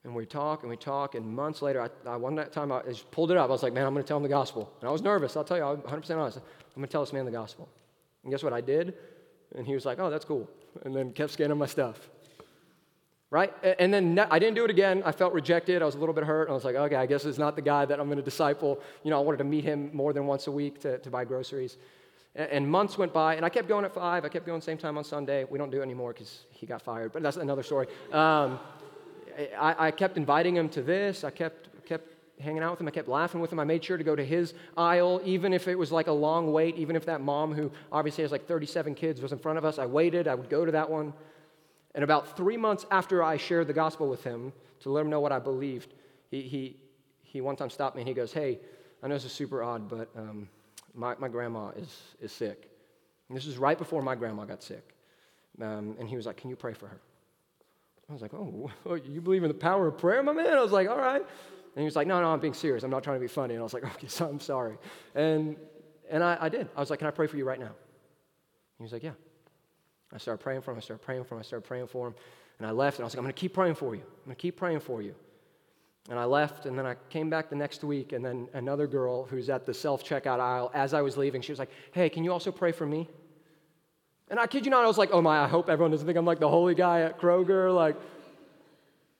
[0.04, 3.10] and we'd talk and we'd talk and months later, I, I, one time I just
[3.12, 3.50] pulled it up.
[3.50, 4.74] I was like, man, I'm going to tell him the gospel.
[4.82, 5.38] And I was nervous.
[5.38, 6.38] I'll tell you, I'm 100% honest.
[6.38, 7.70] I'm going to tell this man the gospel.
[8.24, 8.96] And guess what I did?
[9.56, 10.50] And he was like, oh, that's cool.
[10.84, 12.10] And then kept scanning my stuff.
[13.36, 13.54] Right?
[13.80, 15.04] And then I didn't do it again.
[15.06, 15.82] I felt rejected.
[15.82, 16.50] I was a little bit hurt.
[16.50, 18.80] I was like, okay, I guess it's not the guy that I'm going to disciple.
[19.04, 21.26] You know, I wanted to meet him more than once a week to, to buy
[21.26, 21.76] groceries.
[22.34, 24.24] And months went by, and I kept going at five.
[24.24, 25.44] I kept going same time on Sunday.
[25.50, 27.88] We don't do it anymore because he got fired, but that's another story.
[28.14, 28.58] Um,
[29.60, 31.26] I, I, kept inviting him to this.
[31.26, 32.08] I kept, kept
[32.40, 32.88] hanging out with him.
[32.88, 33.60] I kept laughing with him.
[33.60, 36.54] I made sure to go to his aisle, even if it was like a long
[36.54, 39.66] wait, even if that mom, who obviously has like 37 kids, was in front of
[39.66, 39.78] us.
[39.78, 40.30] I waited.
[40.30, 41.14] I would go to that one.
[41.96, 45.22] And about three months after I shared the gospel with him to let him know
[45.22, 45.94] what I believed,
[46.30, 46.78] he, he,
[47.24, 48.60] he one time stopped me and he goes, Hey,
[49.02, 50.50] I know this is super odd, but um,
[50.94, 52.70] my, my grandma is, is sick.
[53.30, 54.94] And this is right before my grandma got sick.
[55.62, 57.00] Um, and he was like, Can you pray for her?
[58.10, 58.70] I was like, oh,
[59.06, 60.54] you believe in the power of prayer, my man?
[60.54, 61.22] I was like, All right.
[61.22, 62.84] And he was like, No, no, I'm being serious.
[62.84, 63.54] I'm not trying to be funny.
[63.54, 64.78] And I was like, Okay, so I'm sorry.
[65.16, 65.56] And,
[66.10, 66.68] and I, I did.
[66.76, 67.72] I was like, Can I pray for you right now?
[68.80, 69.12] He was like, Yeah.
[70.16, 70.78] I started praying for him.
[70.78, 71.40] I started praying for him.
[71.40, 72.16] I started praying for him.
[72.58, 74.02] And I left, and I was like, I'm going to keep praying for you.
[74.02, 75.14] I'm going to keep praying for you.
[76.10, 79.26] And I left, and then I came back the next week, and then another girl
[79.26, 82.24] who's at the self checkout aisle, as I was leaving, she was like, Hey, can
[82.24, 83.10] you also pray for me?
[84.30, 86.18] And I kid you not, I was like, Oh my, I hope everyone doesn't think
[86.18, 87.76] I'm like the holy guy at Kroger.
[87.76, 87.98] Like,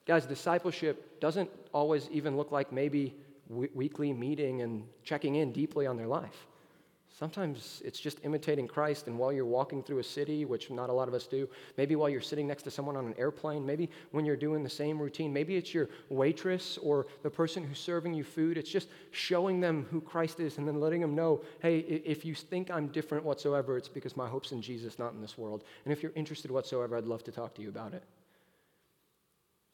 [0.06, 3.16] guys, discipleship doesn't always even look like maybe
[3.50, 6.46] weekly meeting and checking in deeply on their life.
[7.18, 10.94] Sometimes it's just imitating Christ, and while you're walking through a city, which not a
[10.94, 11.48] lot of us do,
[11.78, 14.70] maybe while you're sitting next to someone on an airplane, maybe when you're doing the
[14.70, 18.58] same routine, maybe it's your waitress or the person who's serving you food.
[18.58, 22.36] It's just showing them who Christ is and then letting them know hey, if you
[22.36, 25.64] think I'm different whatsoever, it's because my hope's in Jesus, not in this world.
[25.86, 28.04] And if you're interested whatsoever, I'd love to talk to you about it.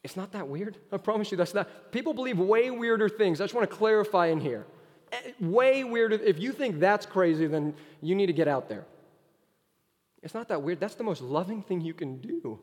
[0.04, 0.78] It's not that weird.
[0.92, 1.92] I promise you that's not.
[1.92, 3.42] People believe way weirder things.
[3.42, 4.68] I just want to clarify in here
[5.40, 6.16] way weirder.
[6.16, 8.86] If you think that's crazy, then you need to get out there.
[10.24, 10.80] It's not that weird.
[10.80, 12.60] That's the most loving thing you can do.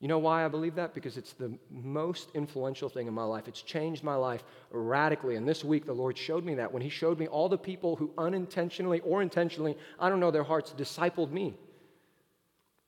[0.00, 0.94] You know why I believe that?
[0.94, 3.48] Because it's the most influential thing in my life.
[3.48, 5.36] It's changed my life radically.
[5.36, 7.96] And this week, the Lord showed me that when He showed me all the people
[7.96, 11.54] who unintentionally or intentionally, I don't know their hearts, discipled me.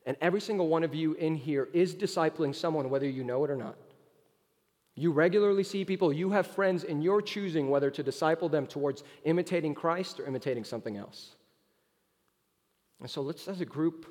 [0.06, 3.50] And every single one of you in here is discipling someone, whether you know it
[3.50, 3.76] or not.
[4.94, 9.04] You regularly see people, you have friends, and you're choosing whether to disciple them towards
[9.24, 11.34] imitating Christ or imitating something else.
[13.00, 14.06] And so let's, as a group,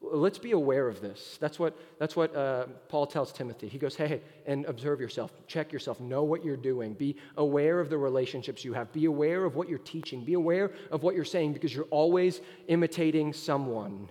[0.00, 1.38] let's be aware of this.
[1.40, 3.66] That's what, that's what uh, Paul tells Timothy.
[3.66, 7.90] He goes, hey, and observe yourself, check yourself, know what you're doing, be aware of
[7.90, 11.24] the relationships you have, be aware of what you're teaching, be aware of what you're
[11.24, 14.08] saying because you're always imitating someone,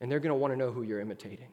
[0.00, 1.48] and they're going to want to know who you're imitating.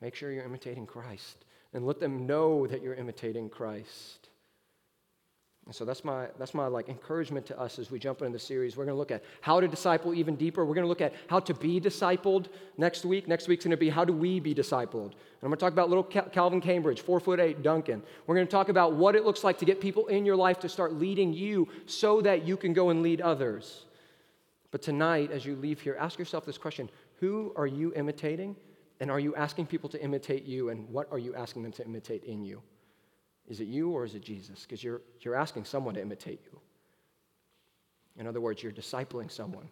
[0.00, 4.28] Make sure you're imitating Christ and let them know that you're imitating Christ.
[5.66, 8.38] And so that's my, that's my like encouragement to us as we jump into the
[8.38, 8.76] series.
[8.76, 10.64] We're going to look at how to disciple even deeper.
[10.64, 12.46] We're going to look at how to be discipled
[12.78, 13.28] next week.
[13.28, 15.12] Next week's going to be how do we be discipled.
[15.12, 18.02] And I'm going to talk about little Calvin Cambridge, four foot eight Duncan.
[18.26, 20.58] We're going to talk about what it looks like to get people in your life
[20.60, 23.84] to start leading you so that you can go and lead others.
[24.72, 28.56] But tonight, as you leave here, ask yourself this question Who are you imitating?
[29.02, 30.68] And are you asking people to imitate you?
[30.68, 32.62] And what are you asking them to imitate in you?
[33.48, 34.62] Is it you or is it Jesus?
[34.62, 36.60] Because you're, you're asking someone to imitate you.
[38.16, 39.68] In other words, you're discipling someone.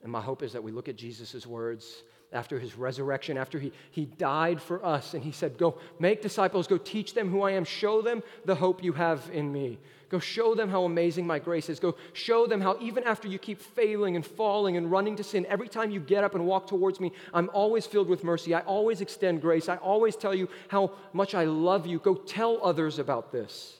[0.00, 2.04] And my hope is that we look at Jesus' words
[2.36, 6.66] after his resurrection, after he, he died for us, and he said, Go make disciples,
[6.66, 9.78] go teach them who I am, show them the hope you have in me.
[10.08, 11.80] Go show them how amazing my grace is.
[11.80, 15.44] Go show them how, even after you keep failing and falling and running to sin,
[15.48, 18.54] every time you get up and walk towards me, I'm always filled with mercy.
[18.54, 19.68] I always extend grace.
[19.68, 21.98] I always tell you how much I love you.
[21.98, 23.78] Go tell others about this.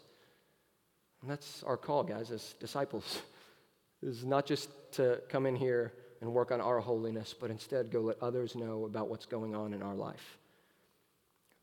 [1.22, 3.22] And that's our call, guys, as disciples.
[4.02, 8.00] Is not just to come in here and work on our holiness, but instead go
[8.00, 10.38] let others know about what's going on in our life.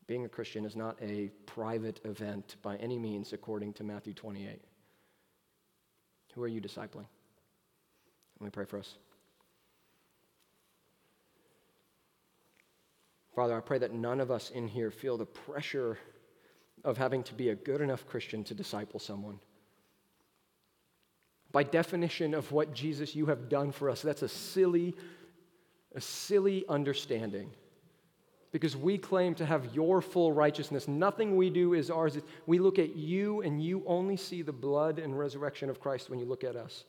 [0.06, 4.60] Being a Christian is not a private event by any means, according to Matthew 28.
[6.34, 7.06] Who are you discipling?
[8.40, 8.96] Let me pray for us.
[13.34, 15.98] Father, I pray that none of us in here feel the pressure
[16.84, 19.40] of having to be a good enough Christian to disciple someone.
[21.54, 24.92] By definition of what Jesus you have done for us, that's a silly,
[25.94, 27.48] a silly understanding
[28.50, 30.88] because we claim to have your full righteousness.
[30.88, 32.18] Nothing we do is ours.
[32.46, 36.18] We look at you, and you only see the blood and resurrection of Christ when
[36.18, 36.84] you look at us.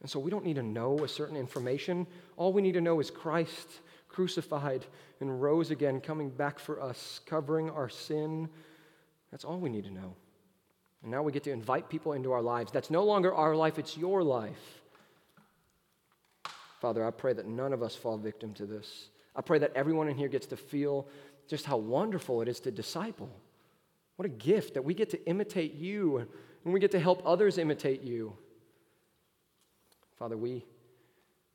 [0.00, 2.04] And so we don't need to know a certain information.
[2.36, 3.68] All we need to know is Christ
[4.08, 4.84] crucified
[5.20, 8.48] and rose again, coming back for us, covering our sin.
[9.30, 10.16] That's all we need to know.
[11.02, 12.72] And now we get to invite people into our lives.
[12.72, 14.82] That's no longer our life, it's your life.
[16.80, 19.08] Father, I pray that none of us fall victim to this.
[19.36, 21.06] I pray that everyone in here gets to feel
[21.48, 23.30] just how wonderful it is to disciple.
[24.16, 26.18] What a gift that we get to imitate you
[26.64, 28.36] and we get to help others imitate you.
[30.18, 30.64] Father, we,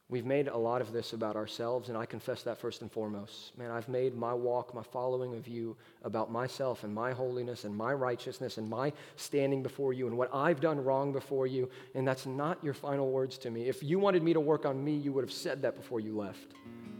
[0.09, 3.57] we've made a lot of this about ourselves, and I confess that first and foremost.
[3.57, 7.75] Man, I've made my walk, my following of you about myself and my holiness and
[7.75, 12.07] my righteousness and my standing before you and what I've done wrong before you, and
[12.07, 13.67] that's not your final words to me.
[13.67, 16.17] If you wanted me to work on me, you would have said that before you
[16.17, 16.53] left.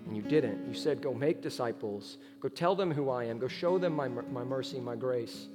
[0.06, 0.66] And you didn't.
[0.66, 2.18] You said, Go make disciples.
[2.40, 3.40] Go tell them who I am.
[3.40, 5.48] Go show them my, my mercy, my grace.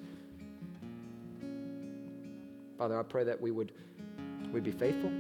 [2.77, 3.73] Father, I pray that we would
[4.53, 5.11] we'd be faithful.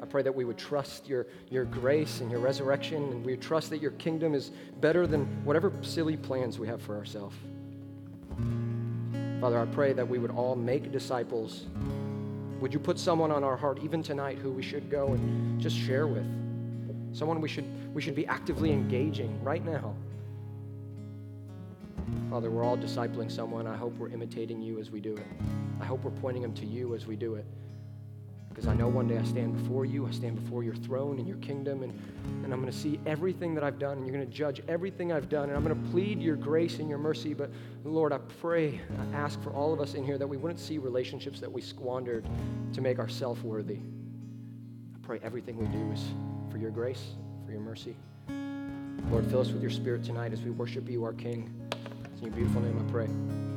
[0.00, 3.42] I pray that we would trust your, your grace and your resurrection, and we would
[3.42, 7.36] trust that your kingdom is better than whatever silly plans we have for ourselves.
[9.40, 11.66] Father, I pray that we would all make disciples.
[12.60, 15.76] Would you put someone on our heart, even tonight, who we should go and just
[15.76, 16.26] share with?
[17.12, 19.94] Someone we should, we should be actively engaging right now.
[22.30, 23.66] Father, we're all discipling someone.
[23.66, 25.26] I hope we're imitating you as we do it.
[25.80, 27.46] I hope we're pointing them to you as we do it.
[28.58, 31.28] Because I know one day I stand before you, I stand before your throne and
[31.28, 31.92] your kingdom, and,
[32.42, 35.12] and I'm going to see everything that I've done, and you're going to judge everything
[35.12, 37.34] I've done, and I'm going to plead your grace and your mercy.
[37.34, 37.52] But
[37.84, 40.78] Lord, I pray, I ask for all of us in here that we wouldn't see
[40.78, 42.26] relationships that we squandered
[42.72, 43.76] to make ourselves worthy.
[43.76, 46.04] I pray everything we do is
[46.50, 47.12] for your grace,
[47.46, 47.94] for your mercy.
[49.08, 51.48] Lord, fill us with your spirit tonight as we worship you, our King.
[52.16, 53.47] In your beautiful name I pray.